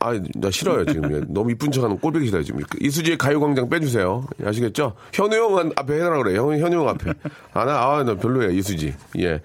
[0.03, 1.12] 아, 나 싫어요, 지금.
[1.15, 1.21] 예.
[1.29, 2.61] 너무 이쁜 척 하는 꼴보기 싫어요, 지금.
[2.81, 4.27] 이수지의 가요광장 빼주세요.
[4.43, 4.95] 예, 아시겠죠?
[5.12, 6.53] 현우 형 앞에 해달라 그래요.
[6.53, 7.12] 현, 현우 형 앞에.
[7.55, 8.95] 아, 나, 아, 나 별로예요, 이수지.
[9.19, 9.41] 예.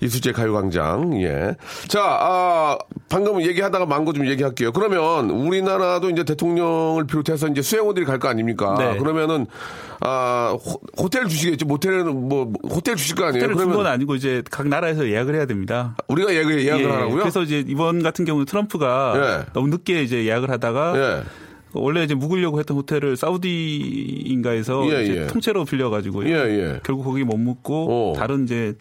[0.00, 1.54] 이수지의 가요광장, 예.
[1.88, 2.78] 자, 아,
[3.08, 4.72] 방금 얘기하다가 망고 좀 얘기할게요.
[4.72, 8.74] 그러면 우리나라도 이제 대통령을 비롯해서 이제 수행원들이 갈 거 아닙니까?
[8.78, 8.96] 네.
[8.98, 9.46] 그러면은,
[10.00, 10.56] 아,
[10.98, 11.66] 호, 텔 주시겠죠?
[11.66, 13.44] 모텔은 뭐, 호텔 주실 거 아니에요?
[13.44, 15.94] 호텔을 준건 아니고 이제 각 나라에서 예약을 해야 됩니다.
[16.08, 17.18] 우리가 예약을, 예약을 예, 하라고요?
[17.18, 19.46] 그래서 이제 이번 같은 경우는 트럼프가 예.
[19.52, 21.22] 너무 늦게 이제 예약을 하다가 예.
[21.78, 25.26] 원래 이제 묵으려고 했던 호텔을 사우디인가에서 예, 이제 예.
[25.26, 26.28] 통째로 빌려가지고요.
[26.28, 26.80] 예, 예.
[26.84, 28.12] 결국 거기 못 묵고 오.
[28.16, 28.74] 다른 이제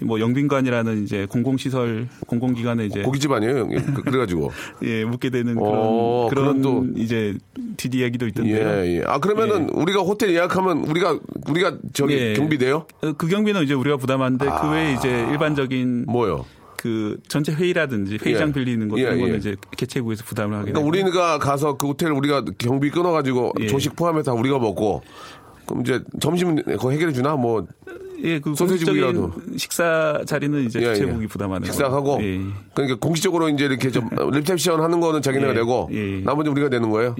[0.00, 3.68] 뭐 영빈관이라는 이제 공공시설 공공기관에 이제 고깃집 아니에요?
[3.72, 4.50] 예, 그- 그래가지고.
[4.84, 7.34] 예 묵게 되는 오, 그런 그런 그런 또- 이제
[7.76, 8.56] 뒤 얘기도 있던데요.
[8.84, 9.02] 예, 예.
[9.06, 12.32] 아, 그러면은 우리가 호텔 예약하면 우리가, 우리가 저기 예.
[12.34, 12.86] 경비돼요?
[13.02, 16.12] 어, 그 경비는 이제 우리가 부담하는데 그 외에 이제 일반적인 아.
[16.12, 16.44] 뭐요?
[16.82, 18.52] 그 전체 회의라든지 회의장 예.
[18.52, 19.38] 빌리는 것 예, 이런 거는 예.
[19.38, 23.68] 이제 개최국에서 부담을 하게 그러니까 되고 우리가 가서 그 호텔 우리가 경비 끊어가지고 예.
[23.68, 25.00] 조식 포함해서 다 우리가 먹고
[25.64, 27.36] 그럼 이제 점심은 그거 해결해 주나?
[27.36, 27.64] 뭐
[28.24, 29.56] 예, 그 소세지 공식적인 국이라도.
[29.56, 31.26] 식사 자리는 이제 예, 개최국이 예.
[31.28, 32.18] 부담하는 식사하고.
[32.20, 32.40] 예,
[32.74, 35.54] 그러니까 공식적으로 이제 이렇게 좀 리셉션 하는 거는 자기네가
[35.92, 36.20] 예.
[36.24, 37.14] 나머지 우리가 내는 거예요.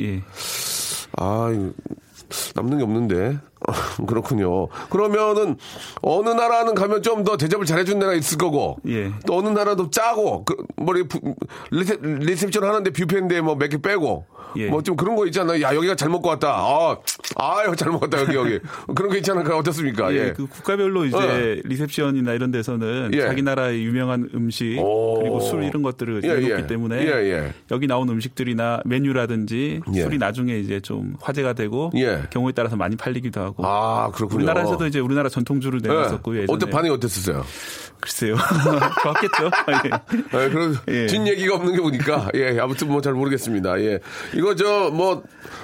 [1.19, 1.53] 아,
[2.57, 3.39] 남는 게 없는데.
[4.07, 4.69] 그렇군요.
[4.91, 5.57] 그러면은
[6.03, 9.13] 어느 나라는 가면 좀 더 대접을 잘해준 데가 있을 거고, 예.
[9.27, 11.37] 또 어느 나라도 짜고, 그 머리 부-
[11.71, 14.25] 리셉, 리셉션 하는데 뷔페인데 뭐 몇 개 빼고,
[14.57, 14.69] 예.
[14.69, 15.63] 뭐좀 그런 거 있잖아요.
[15.63, 16.49] 야 여기가 잘 먹고 왔다.
[16.57, 16.97] 아,
[17.37, 18.59] 아유 잘 먹었다 여기 여기.
[18.95, 19.45] 그런 거 있잖아요.
[19.45, 20.13] 그 어떻습니까?
[20.13, 20.33] 예, 예.
[20.33, 21.61] 그 국가별로 이제 예.
[21.65, 23.21] 리셉션이나 이런 데서는 예.
[23.23, 25.21] 자기 나라의 유명한 음식 오.
[25.21, 26.67] 그리고 술 이런 것들을 예, 내놓기 예.
[26.67, 27.55] 때문에 예, 예.
[27.71, 30.03] 여기 나온 음식들이나 메뉴라든지 예.
[30.03, 32.23] 술이 나중에 이제 좀 화제가 되고 예.
[32.31, 34.37] 경우에 따라서 많이 팔리기도 하고 아 그렇군요.
[34.39, 35.89] 우리나라에서도 이제 우리나라 전통주를 예.
[35.89, 37.45] 내놨었고 예전에 어때 반응이 어땠었어요?
[38.01, 38.37] 글쎄요
[39.03, 39.51] 좋았겠죠
[39.85, 39.91] 예.
[40.45, 41.07] 예, 그런 예.
[41.07, 43.81] 뒷 얘기가 없는 게 보니까 예, 아무튼 뭐 잘 모르겠습니다.
[43.81, 43.99] 예,
[44.35, 45.23] 이거 저 뭐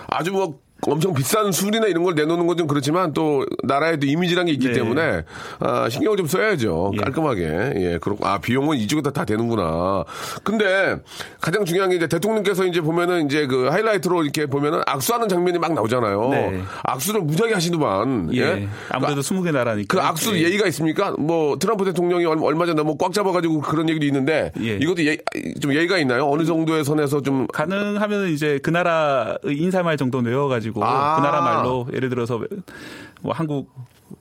[0.08, 4.52] 아주 뭐 엄청 비싼 술이나 이런 걸 내놓는 건 좀 그렇지만 또 나라에도 이미지란 게
[4.52, 4.72] 있기 네.
[4.74, 5.22] 때문에
[5.60, 6.90] 아, 신경을 좀 써야죠.
[6.94, 6.96] 예.
[6.98, 7.42] 깔끔하게.
[7.76, 10.04] 예, 그렇고 아 비용은 이쪽에다 다 되는구나.
[10.42, 10.96] 근데
[11.40, 15.72] 가장 중요한 게 이제 대통령께서 이제 보면은 이제 그 하이라이트로 이렇게 보면은 악수하는 장면이 막
[15.72, 16.28] 나오잖아요.
[16.30, 16.62] 네.
[16.84, 18.30] 악수를 무지하게 하시더만.
[18.34, 18.40] 예.
[18.40, 18.68] 예.
[18.90, 20.42] 아무래도 20개 나라니까 그 악수 예.
[20.44, 21.12] 예의가 있습니까?
[21.18, 24.76] 뭐 트럼프 대통령이 얼- 얼마 전에 뭐 꽉 잡아가지고 그런 얘기도 있는데 예.
[24.76, 25.16] 이것도 예,
[25.60, 26.28] 좀 예의가 있나요?
[26.28, 31.16] 어느 정도의 선에서 좀 가능하면 이제 그 나라의 인사말 정도는 외워가지고 아.
[31.16, 32.40] 그 나라 말로 예를 들어서
[33.20, 33.70] 뭐 한국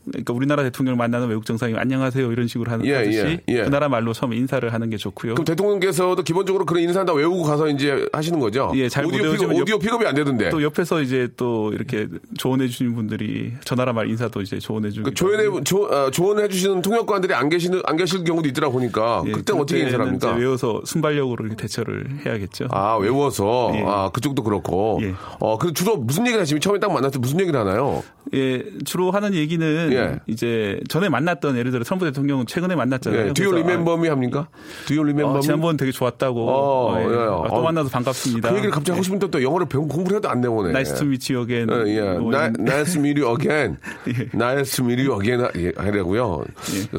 [0.06, 3.64] 그러니까 우리나라 대통령을 만나는 외국 정상이 안녕하세요 이런 식으로 하는 예, 하듯이 예, 예.
[3.64, 5.34] 그 나라 말로 처음에 인사를 하는 게 좋고요.
[5.36, 8.72] 그럼 대통령께서도 기본적으로 그런 인사는 다 외우고 가서 이제 하시는 거죠?
[8.76, 10.50] 예, 잘못 오디오, 픽업, 오디오 픽업이 안 되던데.
[10.50, 15.10] 또 옆에서 이제 또 이렇게 조언해 주시는 분들이 저 나라 말 인사도 이제 조언해 주고
[15.10, 19.32] 그 조언해 조, 어, 조언해 주시는 통역관들이 안 계시는 안 계실 경우도 있더라 보니까 예,
[19.32, 20.34] 그때 어떻게 인사를 합니까?
[20.34, 22.68] 외워서 순발력으로 대처를 해야겠죠.
[22.72, 23.84] 아 외워서 예.
[23.86, 25.14] 아 그쪽도 그렇고 예.
[25.40, 28.04] 어그 주로 무슨 얘기를 하시면 처음에 딱 만났을 때 무슨 얘기를 하나요?
[28.34, 30.20] 예, 주로 하는 얘기는 예.
[30.28, 33.28] 이제 전에 만났던 예를 들어 트럼프 대통령은 최근에 만났잖아요.
[33.30, 34.48] 예, 그래서 remember me 합니까?
[34.88, 36.50] do you 아, remember me 어, 지난번 되게 좋았다고.
[36.50, 37.04] 어, 예.
[37.04, 37.08] 예.
[37.08, 37.62] 아, 또 어.
[37.62, 38.50] 만나서 반갑습니다.
[38.50, 40.72] 그 얘기를 갑자기 하고 싶은데 또 영어를 배우 공부를 해도 안 되오네.
[40.72, 41.68] nice to meet you again.
[41.88, 42.02] 예, 예.
[42.18, 43.78] 뭐 나, nice to meet you again.
[44.08, 44.30] 예.
[44.34, 45.44] nice to meet you again.
[45.44, 46.44] 하- 예, 하려고요.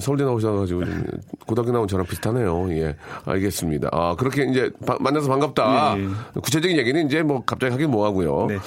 [0.01, 1.05] 서울대 나오셔가지고 좀
[1.47, 2.71] 고등학교 나온 저랑 비슷하네요.
[2.73, 2.97] 예.
[3.25, 3.88] 알겠습니다.
[3.93, 5.97] 아, 그렇게 이제 바- 만나서 반갑다.
[5.99, 6.09] 예,
[6.41, 8.47] 구체적인 얘기는 이제 뭐 갑자기 하긴 뭐 하고요.
[8.49, 8.59] 네.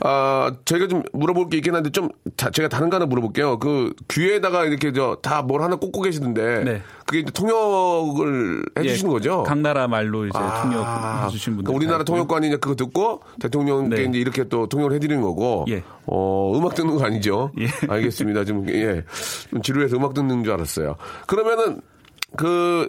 [0.00, 3.53] 아, 저희가 좀 물어볼 게 있긴 한데 좀 자- 제가 다른 거 하나 물어볼게요.
[3.58, 6.82] 그 귀에다가 이렇게 저 다 뭘 하나 꽂고 계시는데 네.
[7.06, 9.42] 그게 이제 통역을 해주시는 예, 거죠?
[9.42, 11.64] 각 나라 말로 이제 아, 통역해 주신 분들.
[11.64, 14.04] 그러니까 우리나라 통역관이 이제 그거 듣고 대통령께 네.
[14.04, 15.66] 이제 이렇게 또 통역을 해드리는 거고.
[15.68, 15.82] 예.
[16.06, 17.50] 어, 음악 듣는 거 아니죠?
[17.58, 17.66] 예.
[17.88, 18.44] 알겠습니다.
[18.44, 19.02] 좀, 예.
[19.50, 20.96] 좀 지루해서 음악 듣는 줄 알았어요.
[21.26, 21.80] 그러면은,
[22.36, 22.86] 그,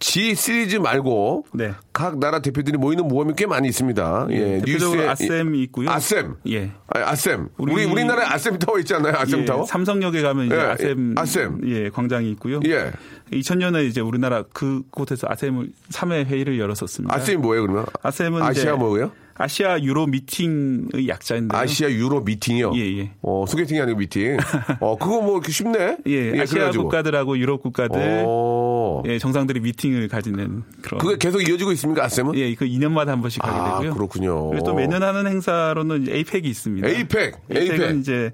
[0.00, 1.46] G 시리즈 말고.
[1.54, 1.72] 네.
[1.92, 4.26] 각 나라 대표들이 모이는 모임이 꽤 많이 있습니다.
[4.30, 4.58] 예.
[4.60, 5.90] 대표적으로 뉴스에- 아셈이 있고요.
[5.90, 6.34] 아셈.
[6.48, 6.70] 예.
[6.88, 7.48] 아, 아셈.
[7.56, 9.14] 우리, 우리- 우리나라에 아셈 타워 않나요?
[9.16, 9.64] 아셈 예, 타워?
[9.64, 11.60] 삼성역에 가면 이제 예, 아셈, 아셈.
[11.66, 12.60] 예, 광장이 있고요.
[12.66, 12.92] 예.
[13.32, 17.14] 2000년에 이제 우리나라 그곳에서 아셈을 3회 회의를 열었었습니다.
[17.14, 17.86] 아셈이 뭐예요, 그러면?
[18.02, 19.10] 아셈은 아시아 이제 뭐예요?
[19.40, 21.60] Asia Euro Meeting의 약자인데요.
[21.60, 22.72] Asia Euro Meeting이요?
[22.74, 23.10] 예, 예.
[23.22, 24.36] 어, 소개팅이 아니고 미팅.
[24.80, 25.98] 어, 그거 뭐 이렇게 쉽네?
[26.06, 26.84] 예, 아시아 그래가지고.
[26.84, 29.02] 국가들하고 유럽 국가들 어.
[29.06, 32.34] 예, 정상들이 미팅을 가지는 그런 그게 계속 이어지고 있습니까, 아셈은?
[32.34, 33.94] 예, 그 2년마다 한 번씩 가게 아, 되고요.
[33.94, 34.50] 그렇군요.
[34.50, 36.88] 그리고 또 매년 하는 행사로는 에이펙이 있습니다.
[36.88, 37.96] 에이펙, 에이펙은 에이펙.
[38.00, 38.32] 이제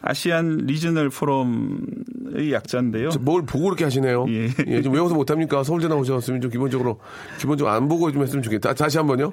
[0.00, 3.10] ASEAN Regional Forum의 약자인데요.
[3.20, 4.26] 뭘 보고 그렇게 하시네요.
[4.28, 4.48] 예.
[4.66, 4.82] 예.
[4.82, 5.62] 좀 외워서 못합니까?
[5.62, 6.98] 서울대 나오셨으면 좀 기본적으로,
[7.38, 8.74] 기본적으로 안 보고 좀 했으면 좋겠다.
[8.74, 9.32] 다시 한 번요.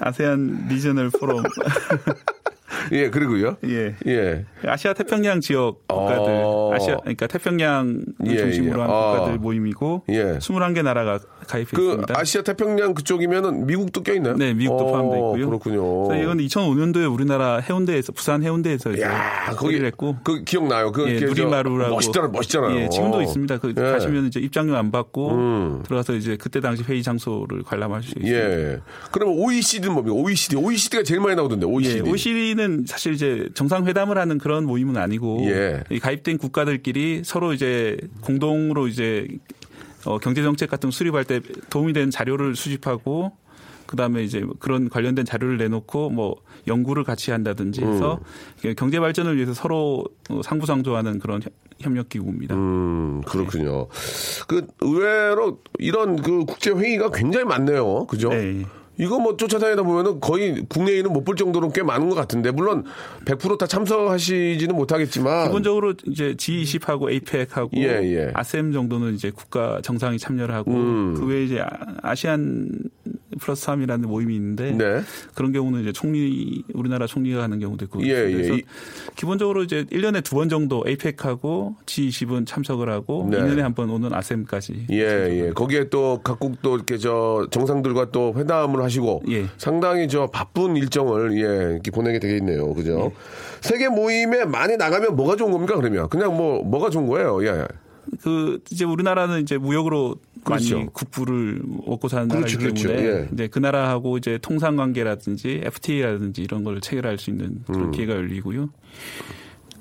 [0.00, 1.42] ASEAN Regional Forum
[2.92, 3.56] 예, 그리고요.
[3.66, 3.94] 예.
[4.06, 4.44] 예.
[4.64, 6.70] 아시아 태평양 지역 국가들, 어.
[6.74, 8.82] 아시아 그러니까 태평양을 예, 중심으로 예.
[8.82, 8.94] 한 아.
[8.94, 10.38] 국가들 모임이고 예.
[10.38, 12.14] 21개 나라가 가입해 그 있습니다.
[12.18, 14.36] 아시아 태평양 그쪽이면은 미국도 껴 있나요?
[14.36, 15.46] 네, 미국도 어, 포함되어 있고요.
[15.46, 16.22] 그렇군요.
[16.22, 20.92] 이건 2005년도에 우리나라 해운대에서 부산 해운대에서 이제 야, 거기 했고 그 기억나요.
[20.92, 22.80] 그 예, 누리마루라고 멋있잖아, 멋있잖아요.
[22.80, 23.58] 예, 지금도 있습니다.
[23.58, 23.80] 그 예.
[23.80, 25.82] 가시면 이제 입장료 안 받고 음.
[25.84, 28.38] 들어가서 이제 그때 당시 회의 장소를 관람할 수 있습니다.
[28.38, 28.80] 예.
[29.10, 30.16] 그러면 OECD는 뭡니까?
[30.16, 30.56] OECD.
[30.56, 31.64] OECD가 제일 많이 나오던데.
[31.66, 31.98] OECD.
[31.98, 35.84] 예, OECD 는 사실 이제 정상회담을 하는 그런 모임은 아니고 예.
[35.90, 39.28] 이 가입된 국가들끼리 서로 이제 공동으로 이제
[40.04, 41.40] 어, 경제 정책 같은 거 수립할 때
[41.70, 43.30] 도움이 되는 자료를 수집하고
[43.86, 46.34] 그다음에 이제 그런 관련된 자료를 내놓고 뭐
[46.66, 48.20] 연구를 같이 한다든지 해서
[48.64, 48.74] 음.
[48.76, 52.56] 경제 발전을 위해서 서로 어, 상부상조하는 그런 협- 협력 기구입니다.
[52.56, 53.86] 음, 그렇군요.
[54.48, 58.06] 그 의외로 이런 그 국제 회의가 굉장히 많네요.
[58.06, 58.30] 그죠?
[58.30, 58.64] 네.
[58.98, 62.84] 이거 뭐 쫓아다니다 보면은 거의 국내에는 못 볼 정도로 꽤 많은 것 같은데 물론
[63.26, 68.30] 100%다 참석하시지는 못하겠지만 기본적으로 이제 G20하고 APEC하고 예, 예.
[68.34, 71.14] 아셈 정도는 이제 국가 정상이 참여를 하고 음.
[71.14, 71.68] 그 외에 이제 아-
[72.02, 72.70] 아시안
[73.40, 75.00] 플러스 3이라는 모임이 있는데 네.
[75.34, 78.26] 그런 경우는 이제 총리 우리나라 총리가 하는 경우도 있고 예.
[78.28, 78.32] 예.
[78.32, 78.62] 그래서 이-
[79.16, 83.36] 기본적으로 이제 1년에 두 번 정도 APEC하고 G20은 참석을 하고 네.
[83.38, 84.96] 2년에 한 번 오는 아셈까지 예,
[85.46, 85.50] 예.
[85.54, 89.46] 거기에 또 각국 또 이렇게 저 정상들과 또 회담을 하시고 예.
[89.56, 92.74] 상당히 저 바쁜 일정을 예, 이렇게 보내게 되겠네요.
[92.74, 93.12] 그죠?
[93.60, 95.76] 세계 모임에 많이 나가면 뭐가 좋은 겁니까?
[95.76, 97.44] 그러면 그냥 뭐 뭐가 좋은 거예요?
[97.44, 97.66] 예.
[98.22, 100.76] 그 이제 우리나라는 이제 무역으로 그렇죠.
[100.76, 102.88] 많이 국부를 먹고 사는 그렇죠, 나라이기 그렇죠.
[102.88, 103.28] 때문에 예.
[103.32, 107.90] 이제 그 나라하고 이제 통상 관계라든지 FTA라든지 이런 걸 체결할 수 있는 그런 음.
[107.90, 108.70] 기회가 열리고요.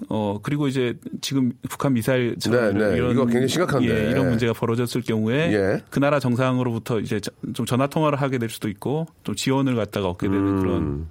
[0.09, 2.95] 어 그리고 이제 지금 북한 미사일처럼 네, 네.
[2.97, 4.07] 이런 굉장히 심각한데.
[4.07, 5.81] 예, 이런 문제가 벌어졌을 경우에 예.
[5.89, 10.07] 그 나라 정상으로부터 이제 저- 좀 전화 통화를 하게 될 수도 있고 좀 지원을 갖다가
[10.09, 10.59] 얻게 되는 음.
[10.61, 11.07] 그런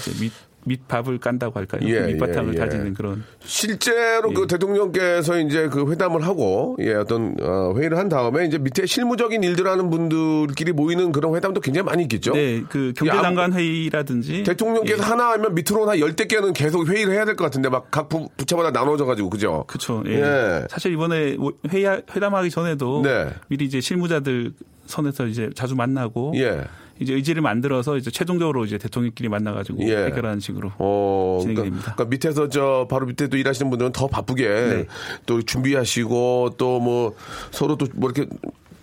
[0.00, 0.32] 이제 밑
[0.64, 1.80] 밑밥을 깐다고 할까요?
[1.84, 2.58] 예, 밑바탕을 예, 예.
[2.60, 8.44] 다지는 그런 실제로 그 대통령께서 이제 그 회담을 하고 예 어떤 어, 회의를 한 다음에
[8.46, 12.32] 이제 밑에 실무적인 일들 하는 분들끼리 모이는 그런 회담도 굉장히 많이 있겠죠.
[12.34, 15.06] 네, 그 경제 아무- 장관 회의라든지 대통령께서 예.
[15.06, 18.70] 하나 하면 밑으로 한 열대 개는 계속 회의를 해야 될 것 같은데 막 각 부처마다
[18.70, 19.64] 나눠져 가지고 그죠?
[19.66, 20.02] 그렇죠.
[20.06, 20.20] 예.
[20.20, 20.66] 예.
[20.68, 21.36] 사실 이번에
[21.70, 23.28] 회의 회담하기 전에도 네.
[23.48, 24.52] 미리 이제 실무자들
[24.86, 26.62] 선에서 이제 자주 만나고 예.
[27.00, 30.04] 이제 의지를 만들어서 이제 최종적으로 이제 대통령끼리 만나가지고 예.
[30.04, 31.94] 해결하는 식으로 어, 진행이 그러니까, 됩니다.
[31.94, 34.86] 그러니까 밑에서 저 바로 밑에 또 일하시는 분들은 더 바쁘게 네.
[35.26, 37.14] 또 준비하시고 또 뭐
[37.50, 38.30] 서로 또 뭐 이렇게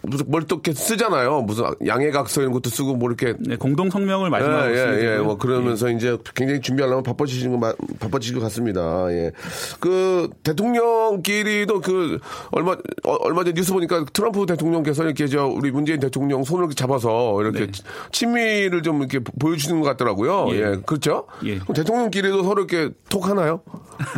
[0.08, 1.42] 무슨 뭘 또 이렇게 쓰잖아요.
[1.42, 5.18] 무슨 양해각서 이런 것도 쓰고 뭐 이렇게 네, 공동 성명을 마지막으로 예, 예, 예.
[5.20, 9.08] 뭐 그러면서 이제 굉장히 준비하려면 바빠지시는 거 마- 바빠지실 것 같습니다.
[9.12, 9.32] 예.
[9.80, 12.20] 그 대통령끼리도 그
[12.52, 12.72] 얼마
[13.04, 17.66] 어, 얼마 전에 뉴스 보니까 트럼프 대통령께서 이렇게 저 우리 문재인 대통령 손을 잡아서 이렇게
[17.68, 17.72] 네.
[18.12, 20.48] 친미를 좀 이렇게 보여주는 것 같더라고요.
[20.52, 20.78] 예, 예.
[20.86, 21.26] 그렇죠?
[21.44, 21.58] 예.
[21.60, 23.62] 그럼 대통령끼리도 서로 이렇게 톡 하나요?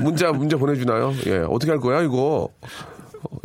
[0.01, 1.13] 문자 문자 보내주나요?
[1.25, 2.49] 예, 어떻게 할 거야 이거?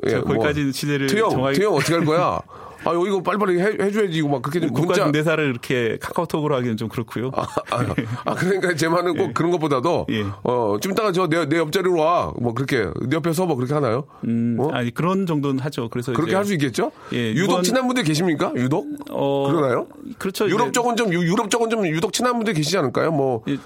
[0.07, 2.41] 예, 거기까지 시대를 트형, 정하기- 트형 어떻게 할 거야?
[2.85, 4.19] 아, 이거 빨리빨리 해, 해줘야지.
[4.19, 4.81] 이거 막 그렇게 좀 문자.
[4.87, 7.31] 국가중대사를 이렇게 카카오톡으로 하기는 좀 그렇고요.
[7.35, 7.85] 아, 아,
[8.25, 10.25] 아, 그러니까 제 말은 꼭 그런 것보다도 예.
[10.43, 12.33] 어, 좀 이따가 저 내 내 옆자리로 와.
[12.41, 14.05] 뭐 그렇게 내 옆에 서뭐 그렇게 하나요?
[14.27, 14.71] 음, 어?
[14.73, 15.89] 아니 그런 정도는 하죠.
[15.89, 16.93] 그래서 그렇게 할 수 있겠죠?
[17.13, 18.53] 예, 유독 이번- 친한 분들 계십니까?
[18.57, 18.87] 유독?
[19.11, 19.87] 어, 그러나요?
[20.19, 20.49] 그렇죠.
[20.49, 23.11] 유럽 쪽은 좀 유- 유럽 쪽은 좀 유독 친한 분들 계시지 않을까요?
[23.13, 23.57] 뭐 예,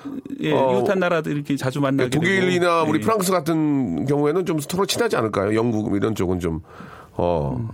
[0.40, 3.02] 예, 어, 이웃한 나라들 이렇게 자주 만나게 독일이나 되고, 우리 예.
[3.04, 5.54] 프랑스 같은 경우에는 좀 서로 친하지 않을까요?
[5.54, 6.60] 영국 이런 쪽은 좀
[7.14, 7.68] 어.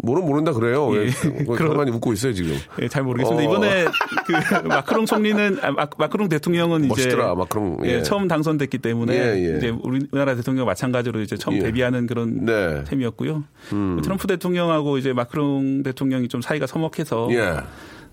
[0.00, 0.94] 모르 모른다 그래요.
[0.96, 1.06] 예.
[1.06, 1.10] 예.
[1.44, 2.56] 그런- 가만히 웃고 있어요 지금.
[2.80, 3.42] 예, 잘 모르겠습니다.
[3.42, 3.44] 어.
[3.44, 3.84] 이번에
[4.26, 4.32] 그
[4.68, 7.78] 마크롱 총리는 아, 마- 마크롱 대통령은 멋있더라, 이제 마크롱.
[7.84, 8.02] 예, 예.
[8.02, 9.56] 처음 당선됐기 때문에 예, 예.
[9.58, 11.60] 이제 우리나라 대통령 마찬가지로 이제 처음 예.
[11.60, 12.84] 데뷔하는 그런 네.
[12.86, 13.44] 셈이었고요.
[14.02, 17.56] 트럼프 대통령하고 이제 마크롱 대통령이 좀 사이가 서먹해서 예.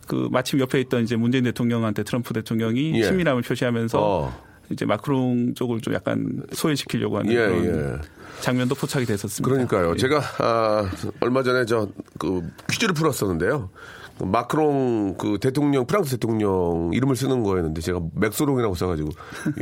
[0.08, 3.04] 그 마침 옆에 있던 이제 문재인 대통령한테 트럼프 대통령이 예.
[3.04, 4.44] 친밀함을 표시하면서 어.
[4.71, 8.01] 이제 마크롱 쪽을 좀 약간 소외시키려고 하는 예, 그런 예.
[8.41, 9.49] 장면도 포착이 됐었습니다.
[9.49, 9.93] 그러니까요.
[9.93, 9.97] 예.
[9.97, 10.89] 제가 아,
[11.21, 13.69] 얼마 전에 저 그 퀴즈를 풀었었는데요.
[14.17, 19.10] 그 마크롱 그 대통령 프랑스 대통령 이름을 쓰는 거였는데 제가 맥소롱이라고 써가지고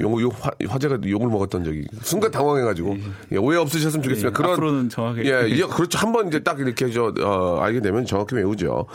[0.02, 2.96] 요, 요 화, 화제가 욕을 먹었던 적이 순간 당황해가지고
[3.32, 4.30] 예, 오해 없으셨으면 좋겠습니다.
[4.30, 5.26] 예, 그런 앞으로는 정확하게.
[5.30, 5.98] 예, 예, 그렇죠.
[5.98, 8.86] 한번 이제 딱 이렇게 저 어, 알게 되면 정확히 외우죠.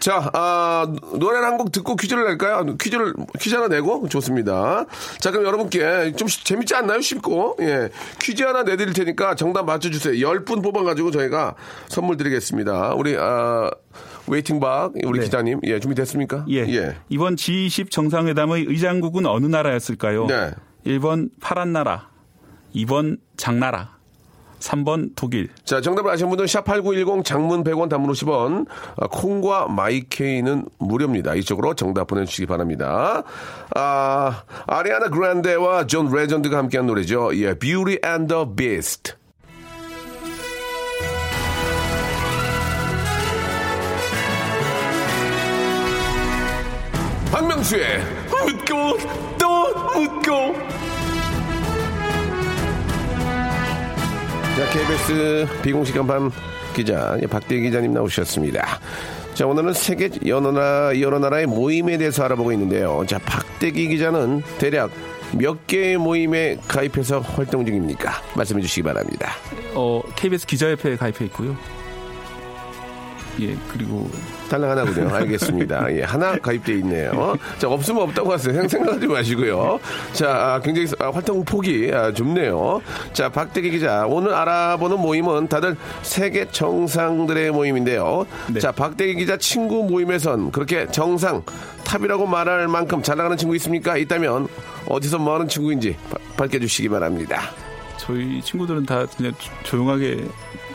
[0.00, 0.86] 자, 아,
[1.18, 2.76] 노래 를 한 곡 듣고 퀴즈를 낼까요?
[2.78, 4.86] 퀴즈를 퀴즈 하나 내고 좋습니다.
[5.20, 7.00] 자, 그럼 여러분께 좀 시- 재밌지 않나요?
[7.02, 10.14] 쉽고 예, 퀴즈 하나 내드릴 테니까 정답 맞춰주세요.
[10.14, 11.54] 10분 뽑아가지고 저희가
[11.88, 12.94] 선물 드리겠습니다.
[12.94, 13.70] 우리 아,
[14.26, 15.24] waiting박 우리 네.
[15.24, 16.46] 기자님 예 준비됐습니까?
[16.50, 16.96] 예.
[17.08, 20.26] 이번 G20 정상회담의 의장국은 어느 나라였을까요?
[20.26, 20.52] 네.
[20.86, 22.08] 1번 파란 나라,
[22.74, 23.98] 2번 장나라,
[24.58, 25.48] 3번 독일.
[25.64, 31.34] 자, 정답을 아시는 분들은 샵8910 장문 100원 단문 50원, 아, 콩과 마이케이는 무료입니다.
[31.34, 33.22] 이쪽으로 정답 보내 주시기 바랍니다.
[33.74, 37.30] 아, 아리아나 그란데와 존 레전드가 함께한 노래죠.
[37.36, 39.14] 예, Beauty and the Beast.
[47.62, 48.98] 박명수의 묻고
[49.38, 50.54] 또 묻고
[54.56, 56.30] 자, KBS 비공식 간판
[56.74, 58.80] 기자 예, 박대 기자님 나오셨습니다.
[59.34, 63.04] 자, 오늘은 세계 여러 나라, 여러 나라의 모임에 대해서 알아보고 있는데요.
[63.06, 64.90] 자, 박대기 기자는 대략
[65.32, 68.12] 몇 개의 모임에 가입해서 활동 중입니까?
[68.34, 69.32] 말씀해 주시기 바랍니다.
[69.74, 71.56] 어, KBS 기자협회에 가입해 있고요.
[73.40, 74.10] 예, 그리고
[74.50, 75.08] 달랑 하나군요.
[75.14, 75.90] 알겠습니다.
[75.96, 77.34] 예, 하나 가입돼 있네요.
[77.58, 78.52] 자, 없으면 없다고 하세요.
[78.54, 79.80] 생- 생각하지 마시고요.
[80.12, 82.82] 자, 아, 굉장히 아, 활동 폭이 아, 좁네요.
[83.14, 84.04] 자, 박대기 기자.
[84.06, 88.26] 오늘 알아보는 모임은 다들 세계 정상들의 모임인데요.
[88.52, 88.60] 네.
[88.60, 91.42] 자, 박대기 기자 친구 모임에선 그렇게 정상,
[91.84, 93.96] top이라고 말할 만큼 잘 나가는 친구 있습니까?
[93.96, 94.46] 있다면
[94.86, 97.40] 어디서 뭐 하는 친구인지 바- 밝혀주시기 바랍니다.
[97.96, 100.71] 저희 친구들은 다 그냥 조- 조용하게 어,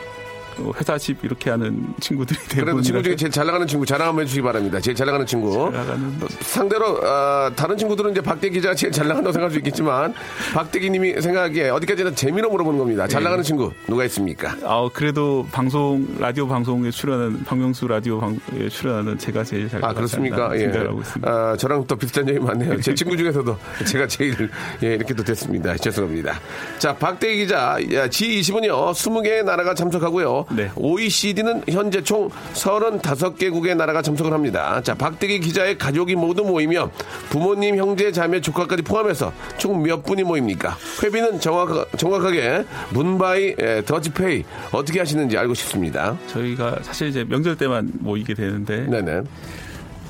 [0.80, 4.24] 회사 집 이렇게 하는 친구들이 그래도 대부분 친구 중에 제일 잘 나가는 친구 자랑 한번
[4.24, 4.80] 해주시기 바랍니다.
[4.80, 5.70] 제일 잘 나가는 친구.
[5.72, 10.14] 나가는 상대로 아, 다른 친구들은 이제 박대 기자가 제일 잘 나간다고 생각할 수 있겠지만
[10.54, 13.08] 박대기님이 생각하기에 어디까지나 재미로 물어보는 겁니다.
[13.08, 13.24] 잘 예.
[13.26, 14.56] 나가는 친구 누가 있습니까?
[14.64, 18.38] 아 그래도 방송 라디오 방송에 출연하는 박명수 라디오 방에
[18.70, 20.52] 출연하는 제가 제일 잘 아 그렇습니까?
[20.56, 20.60] 예.
[20.72, 21.32] 생각하고 있습니다.
[21.32, 22.82] 아, 저랑 또 비슷한 점이 많네요.
[22.82, 24.50] 제 친구 중에서도 제가 제일
[24.84, 25.76] 예, 이렇게 또 됐습니다.
[25.78, 26.40] 죄송합니다.
[26.80, 30.46] 자 박대기 기자 G20은요 20개의 나라가 참석하고요.
[30.52, 30.72] 네.
[30.76, 34.82] OECD는 현재 총 35개국의 나라가 참석을 합니다.
[34.82, 36.92] 자 박대기 기자의 가족이 모두 모이면
[37.30, 40.76] 부모님, 형제, 자매, 조카까지 포함해서 총 몇 분이 모입니까?
[41.04, 46.18] 회비는 정확, 정확하게 문바이, 예, 더치페이 어떻게 하시는지 알고 싶습니다.
[46.28, 49.22] 저희가 사실 이제 명절 때만 모이게 되는데 네네.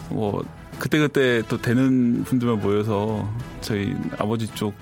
[0.10, 0.44] 뭐
[0.80, 3.28] 그때 그때 또 되는 분들만 모여서
[3.68, 4.74] 저희 아버지 쪽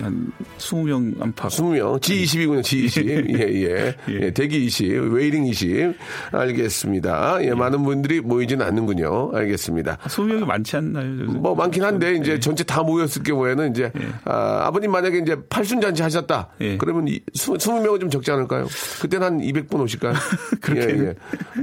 [0.00, 3.08] 한 20명 안팎 20명, G20이군요, G20.
[3.08, 3.94] 예, 예.
[4.08, 4.16] 예.
[4.26, 5.94] 예, 대기 20, waiting 20.
[6.32, 7.38] 알겠습니다.
[7.42, 9.32] 예, 많은 분들이 모이지는 않는군요.
[9.34, 9.96] 알겠습니다.
[9.96, 11.20] 20명이 많지 않나요?
[11.20, 11.38] 요새?
[11.38, 12.40] 뭐 많긴 한데 이제 예.
[12.40, 13.90] 전체 다 모였을 경우에는 이제
[14.24, 16.50] 아, 버님 만약에 이제 팔순잔치 하셨다.
[16.60, 16.76] 예.
[16.76, 18.66] 그러면 이, 수, 20명은 좀 적지 않을까요?
[19.00, 20.14] 그때는 한 200분 오실까요?
[20.60, 20.94] 그렇게.
[20.94, 21.14] 예, 예.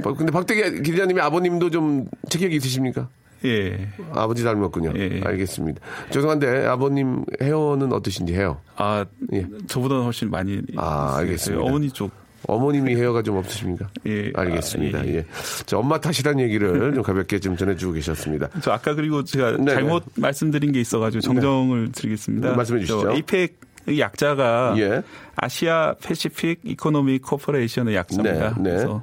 [0.04, 3.08] 어, 근데 박대기 기자님이 아버님도 좀 체격이 있으십니까?
[3.44, 3.88] 예.
[4.12, 4.92] 아버지 닮았군요.
[4.96, 5.20] 예.
[5.24, 5.80] 알겠습니다.
[6.10, 8.60] 죄송한데 아버님 헤어는 어떠신지 헤어?
[8.76, 9.46] 아, 예.
[9.66, 10.60] 저보다 훨씬 많이.
[10.76, 11.16] 아.
[11.18, 11.64] 알겠습니다.
[11.64, 12.10] 어머니 쪽.
[12.48, 13.88] 어머님이 헤어가 좀 없으십니까?
[14.06, 14.32] 예.
[14.34, 15.00] 알겠습니다.
[15.00, 15.16] 아, 예.
[15.16, 15.26] 예.
[15.64, 18.48] 자, 엄마 탓이란 얘기를 좀 가볍게 좀 전해주고 계셨습니다.
[18.62, 19.74] 저 아까 그리고 제가 네네.
[19.74, 22.50] 잘못 말씀드린 게 있어가지고 정정을 드리겠습니다.
[22.50, 23.02] 네, 말씀해 주시죠.
[23.02, 25.02] 저 APEC 의 약자가 예.
[25.34, 28.54] Asia Pacific Economy Cooperation의 약자입니다.
[28.54, 28.70] 네, 네.
[28.70, 29.02] 그래서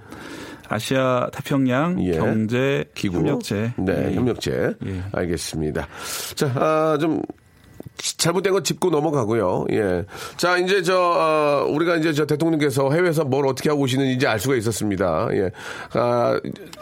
[0.70, 2.12] 아시아 태평양 예.
[2.14, 3.18] 경제 기구.
[3.18, 3.74] 협력체.
[3.78, 4.16] 네, 예.
[4.16, 4.74] 협력체.
[4.86, 5.04] 예.
[5.12, 5.88] 알겠습니다.
[6.36, 7.22] 자, 아, 좀.
[8.02, 9.66] 잘못된 건 짚고 넘어가고요.
[9.72, 10.06] 예.
[10.38, 14.56] 자, 이제 저, 어, 우리가 이제 저 대통령께서 해외에서 뭘 어떻게 하고 오시는지 알 수가
[14.56, 15.28] 있었습니다.
[15.34, 15.52] 예.
[15.94, 16.40] 아,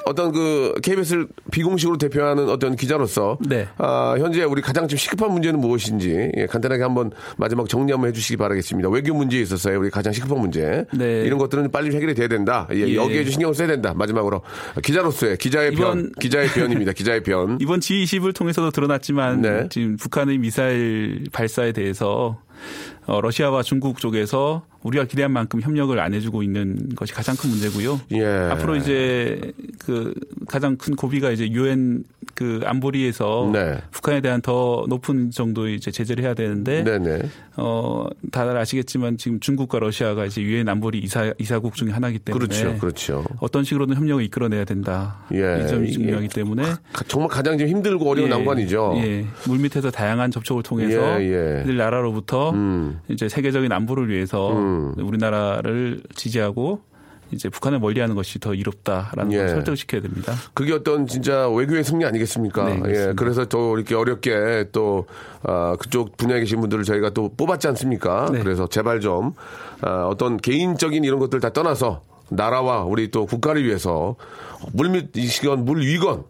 [0.08, 3.38] 어떤 그 KBS를 비공식으로 대표하는 어떤 기자로서.
[3.48, 3.68] 네.
[3.78, 6.32] 아, 현재 우리 가장 좀 시급한 문제는 무엇인지.
[6.38, 8.90] 예, 간단하게 한번 마지막 정리 한번 해주시기 바라겠습니다.
[8.90, 9.80] 외교 문제에 있어서요.
[9.80, 10.86] 우리 가장 시급한 문제.
[10.94, 11.22] 네.
[11.26, 12.68] 이런 것들은 빨리 해결이 돼야 된다.
[12.74, 12.96] 예, 예.
[12.96, 13.94] 여기에 좀 신경을 써야 된다.
[13.96, 14.42] 마지막으로.
[14.84, 16.00] 기자로서의 기자의 변.
[16.00, 16.94] 이번- 기자의 변입니다.
[16.94, 17.58] 기자의 변.
[17.62, 19.68] 이번 G20을 통해서도 드러났지만 네.
[19.70, 22.40] 지금 북한의 미사일 발사에 대해서
[23.08, 28.02] 어, 러시아와 중국 쪽에서 우리가 기대한 만큼 협력을 안 해주고 있는 것이 가장 큰 문제고요.
[28.12, 28.26] 예.
[28.52, 30.14] 앞으로 이제 그
[30.48, 32.04] 가장 큰 고비가 이제 유엔
[32.38, 33.80] 그 안보리에서 네.
[33.90, 37.24] 북한에 대한 더 높은 정도의 이제 제재를 해야 되는데 네네.
[37.56, 42.78] 어 다들 아시겠지만 지금 중국과 러시아가 이제 유엔 안보리 이사 이사국 중에 하나이기 때문에 그렇죠.
[42.80, 43.26] 그렇죠.
[43.40, 45.18] 어떤 식으로든 협력을 이끌어내야 된다.
[45.34, 45.64] 예.
[45.64, 46.62] 이 점이 이게 중요하기 때문에
[46.94, 48.94] 가- 정말 가장 좀 힘들고 어려운 예, 난관이죠.
[48.98, 49.26] 예.
[49.48, 51.72] 물밑에서 다양한 접촉을 통해서 예, 예.
[51.74, 53.00] 나라로부터 음.
[53.10, 54.94] 이제 세계적인 안보를 위해서 음.
[55.00, 56.82] 우리나라를 지지하고
[57.32, 59.38] 이제 북한을 멀리하는 것이 더 이롭다라는 예.
[59.38, 60.34] 걸 설득을 시켜야 됩니다.
[60.54, 62.66] 그게 어떤 진짜 외교의 승리 아니겠습니까?
[62.66, 63.14] 네, 예.
[63.16, 65.06] 그래서 또 이렇게 어렵게 또,
[65.44, 68.30] 아, 그쪽 분야에 계신 분들을 저희가 또 뽑았지 않습니까?
[68.32, 68.40] 네.
[68.40, 69.34] 그래서 제발 좀,
[69.82, 74.16] 아, 어떤 개인적인 이런 것들 다 떠나서 나라와 우리 또 국가를 위해서
[74.74, 76.24] 물밑 이시건 물 위건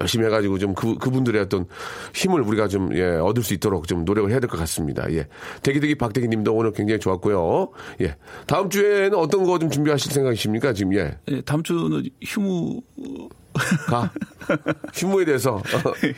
[0.00, 1.66] 열심히 해가지고 좀 그, 그분들의 어떤
[2.14, 5.10] 힘을 우리가 좀, 예, 얻을 수 있도록 좀 노력을 해야 될 것 같습니다.
[5.12, 5.26] 예.
[5.62, 7.68] 대기대기 박대기 님도 오늘 굉장히 좋았고요.
[8.02, 8.16] 예.
[8.46, 10.72] 다음 주에는 어떤 거 좀 준비하실 생각이십니까?
[10.72, 11.18] 지금, 예.
[11.28, 12.80] 예, 다음 주는 휴무
[13.86, 14.10] 가.
[14.94, 15.56] 휴무에 대해서.
[15.56, 15.62] 어,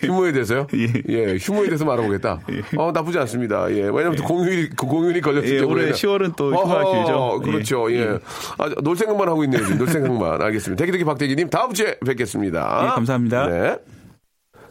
[0.00, 0.66] 휴무에 대해서요?
[1.08, 1.36] 예.
[1.40, 2.40] 휴무에 대해서 말해보겠다.
[2.76, 3.70] 어, 나쁘지 않습니다.
[3.72, 3.82] 예.
[3.82, 5.82] 왜냐면 또 공휴일이, 그 공휴일이 걸렸기 예, 때문에.
[5.82, 7.40] 올해 10월은 또 휴가 길죠.
[7.42, 7.92] 그렇죠.
[7.92, 8.18] 예.
[8.58, 9.62] 아, 놀 생각만 하고 있네요.
[9.64, 9.78] 지금.
[9.78, 10.40] 놀 생각만.
[10.42, 10.80] 알겠습니다.
[10.80, 12.80] 대기대기 박대기님, 다음 주에 뵙겠습니다.
[12.84, 13.46] 예, 감사합니다.
[13.48, 13.76] 네.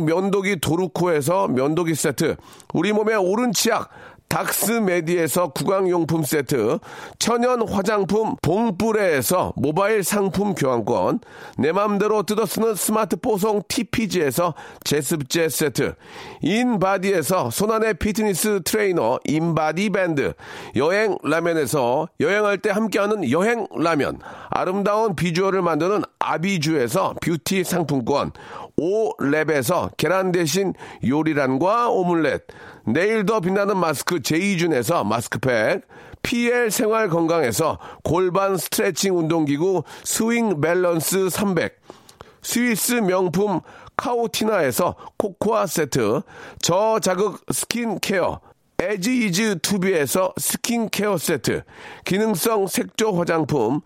[0.00, 2.36] 면도기 도루코에서 면도기 세트,
[2.74, 3.90] 우리 몸에 옳은 치약
[4.32, 6.78] 닥스메디에서 구강용품 세트,
[7.18, 11.20] 천연 화장품 봉뿌레에서 모바일 상품 교환권,
[11.58, 15.96] 내 맘대로 뜯어쓰는 스마트 뽀송 TPG에서 제습제 세트,
[16.40, 20.32] 인바디에서 손안의 피트니스 트레이너 인바디 밴드,
[20.76, 24.18] 여행 라면에서 여행할 때 함께하는 여행 라면,
[24.48, 28.32] 아름다운 비주얼을 만드는 아비주에서 뷰티 상품권,
[28.82, 30.74] 오랩에서 계란 대신
[31.06, 32.42] 요리란과 오믈렛,
[32.84, 35.82] 내일 더 빛나는 마스크 제이준에서 마스크팩,
[36.22, 41.80] PL 생활 건강에서 골반 스트레칭 운동기구 스윙 밸런스 300,
[42.42, 43.60] 스위스 명품
[43.96, 46.22] 카오티나에서 코코아 세트,
[46.60, 48.40] 저자극 스킨케어,
[48.80, 51.62] 에지이즈 투비에서 스킨케어 세트,
[52.04, 53.80] 기능성 색조 화장품,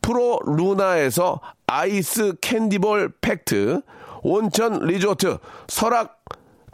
[0.00, 3.82] 프로 루나에서 아이스 캔디볼 팩트,
[4.22, 5.38] 온천 리조트
[5.68, 6.18] 설악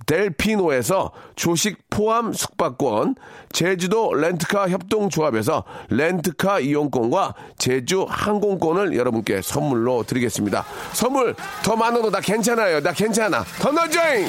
[0.07, 3.15] 델피노에서 조식 포함 숙박권,
[3.53, 10.65] 제주도 렌트카 협동조합에서 렌트카 이용권과 제주 항공권을 여러분께 선물로 드리겠습니다.
[10.93, 12.83] 선물 더 많아도 나 괜찮아요.
[12.83, 13.45] 나 괜찮아.
[13.61, 14.29] 더 넣어줘잉!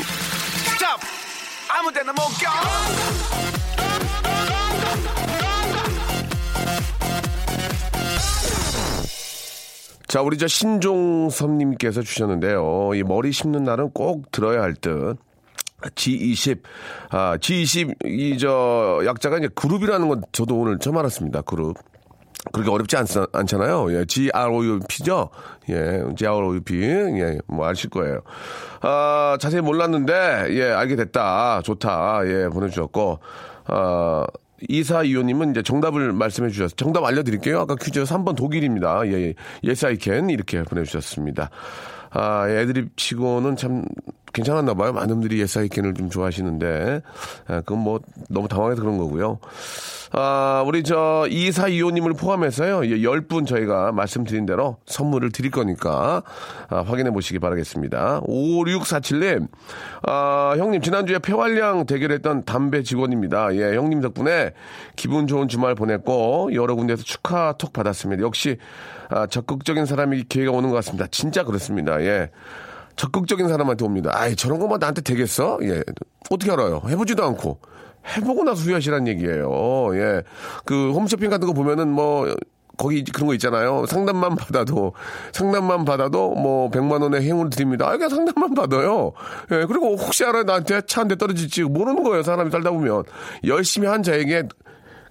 [1.68, 3.65] 아무 데나 못 가!
[10.16, 12.92] 자, 우리 저 신종섭님께서 주셨는데요.
[12.96, 15.18] 이 머리 심는 날은 꼭 들어야 할 듯.
[15.82, 16.62] G20,
[17.10, 21.42] 아, G20, 이, 저, 약자가 이제 그룹이라는 건 저도 오늘 처음 알았습니다.
[21.42, 21.76] 그룹.
[22.54, 23.92] 그렇게 어렵지 않, 않잖아요.
[23.92, 25.32] 예, GROUP죠?
[25.68, 26.82] 예, GROUP.
[26.82, 28.22] 예, 뭐 아실 거예요.
[28.80, 31.62] 아, 자세히 몰랐는데, 예, 알게 됐다.
[31.62, 32.22] 좋다.
[32.26, 33.20] 예, 보내주셨고,
[33.66, 34.26] 아,
[34.68, 36.76] 이사이호님은 이제 정답을 말씀해 주셨어요.
[36.76, 37.60] 정답 알려드릴게요.
[37.60, 39.02] 아까 퀴즈 3번 독일입니다.
[39.08, 39.34] 예, 예.
[39.64, 40.30] Yes, I can.
[40.30, 41.50] 이렇게 보내주셨습니다.
[42.12, 43.84] 아, 애드립 치고는 참
[44.36, 44.92] 괜찮았나 봐요.
[44.92, 47.02] 많은 분들이 can을 좀 좋아하시는데.
[47.48, 49.40] 아, 그건 뭐 너무 당황해서 그런 거고요.
[50.12, 52.86] 아, 우리 저 이사이호님을 포함해서요.
[52.86, 56.24] 예, 10분 저희가 말씀드린 대로 선물을 드릴 거니까
[56.70, 58.22] 아, 확인해 보시기 바라겠습니다.
[58.22, 59.48] 5647님,
[60.04, 63.56] 아, 형님 지난주에 폐활량 대결했던 담배 직원입니다.
[63.56, 64.52] 예, 형님 덕분에
[64.96, 68.22] 기분 좋은 주말 보냈고 여러 군데에서 축하 톡 받았습니다.
[68.22, 68.58] 역시
[69.10, 71.08] 아, 적극적인 사람이 기회가 오는 것 같습니다.
[71.08, 72.02] 진짜 그렇습니다.
[72.02, 72.30] 예.
[72.96, 74.12] 적극적인 사람한테 옵니다.
[74.14, 75.60] 아이, 저런 것만 나한테 되겠어?
[75.64, 75.84] 예.
[76.30, 76.82] 어떻게 알아요?
[76.88, 77.60] 해보지도 않고.
[78.18, 79.96] 해보고 나서 후회하시란 얘기예요.
[79.96, 80.24] 예.
[80.66, 82.34] 그 홈쇼핑 같은 거 보면은 뭐,
[82.78, 83.86] 거기 그런 거 있잖아요.
[83.86, 84.94] 상담만 받아도,
[85.32, 87.88] 상담만 받아도 뭐, 100만 원의 행운을 드립니다.
[87.88, 89.14] 아, 그냥 상담만 받아요.
[89.52, 89.66] 예.
[89.66, 92.22] 그리고 혹시 알아 나한테 차 한 대 떨어질지 모르는 거예요.
[92.24, 93.04] 사람이 살다 보면.
[93.46, 94.44] 열심히 한 자에게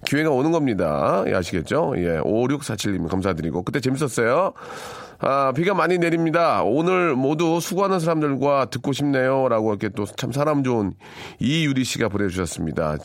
[0.05, 1.23] 기회가 오는 겁니다.
[1.27, 1.93] 예, 아시겠죠?
[1.97, 3.63] 예, 5647님 감사드리고.
[3.63, 4.53] 그때 재밌었어요.
[5.19, 6.63] 아, 비가 많이 내립니다.
[6.63, 9.47] 오늘 모두 수고하는 사람들과 듣고 싶네요.
[9.49, 10.93] 라고 이렇게 또 참 사람 좋은
[11.39, 12.97] 이유리 씨가 보내주셨습니다.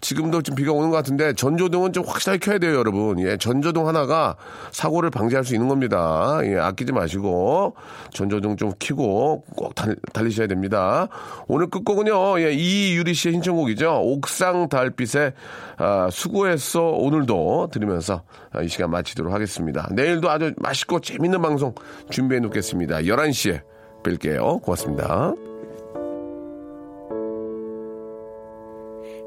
[0.00, 3.20] 지금도 좀 비가 오는 것 같은데 전조등은 좀 확실하게 켜야 돼요, 여러분.
[3.20, 4.36] 예, 전조등 하나가
[4.72, 6.40] 사고를 방지할 수 있는 겁니다.
[6.44, 7.76] 예, 아끼지 마시고
[8.12, 11.08] 전조등 좀 켜고 꼭 달, 달리셔야 됩니다.
[11.46, 14.00] 오늘 끝곡은요, 예, 이유리 씨의 신청곡이죠.
[14.02, 15.32] 옥상 달빛에
[15.76, 19.88] 아, 수고했어 오늘도 들으면서 아, 아, 이 시간 마치도록 하겠습니다.
[19.92, 21.72] 내일도 아주 맛있고 재밌는 방송
[22.10, 23.02] 준비해 놓겠습니다.
[23.02, 23.62] 11시에
[24.02, 24.60] 뵐게요.
[24.62, 25.32] 고맙습니다.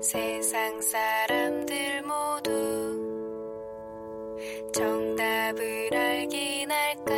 [0.01, 2.51] 세상 사람들 모두
[4.73, 7.13] 정답을 알긴 할까?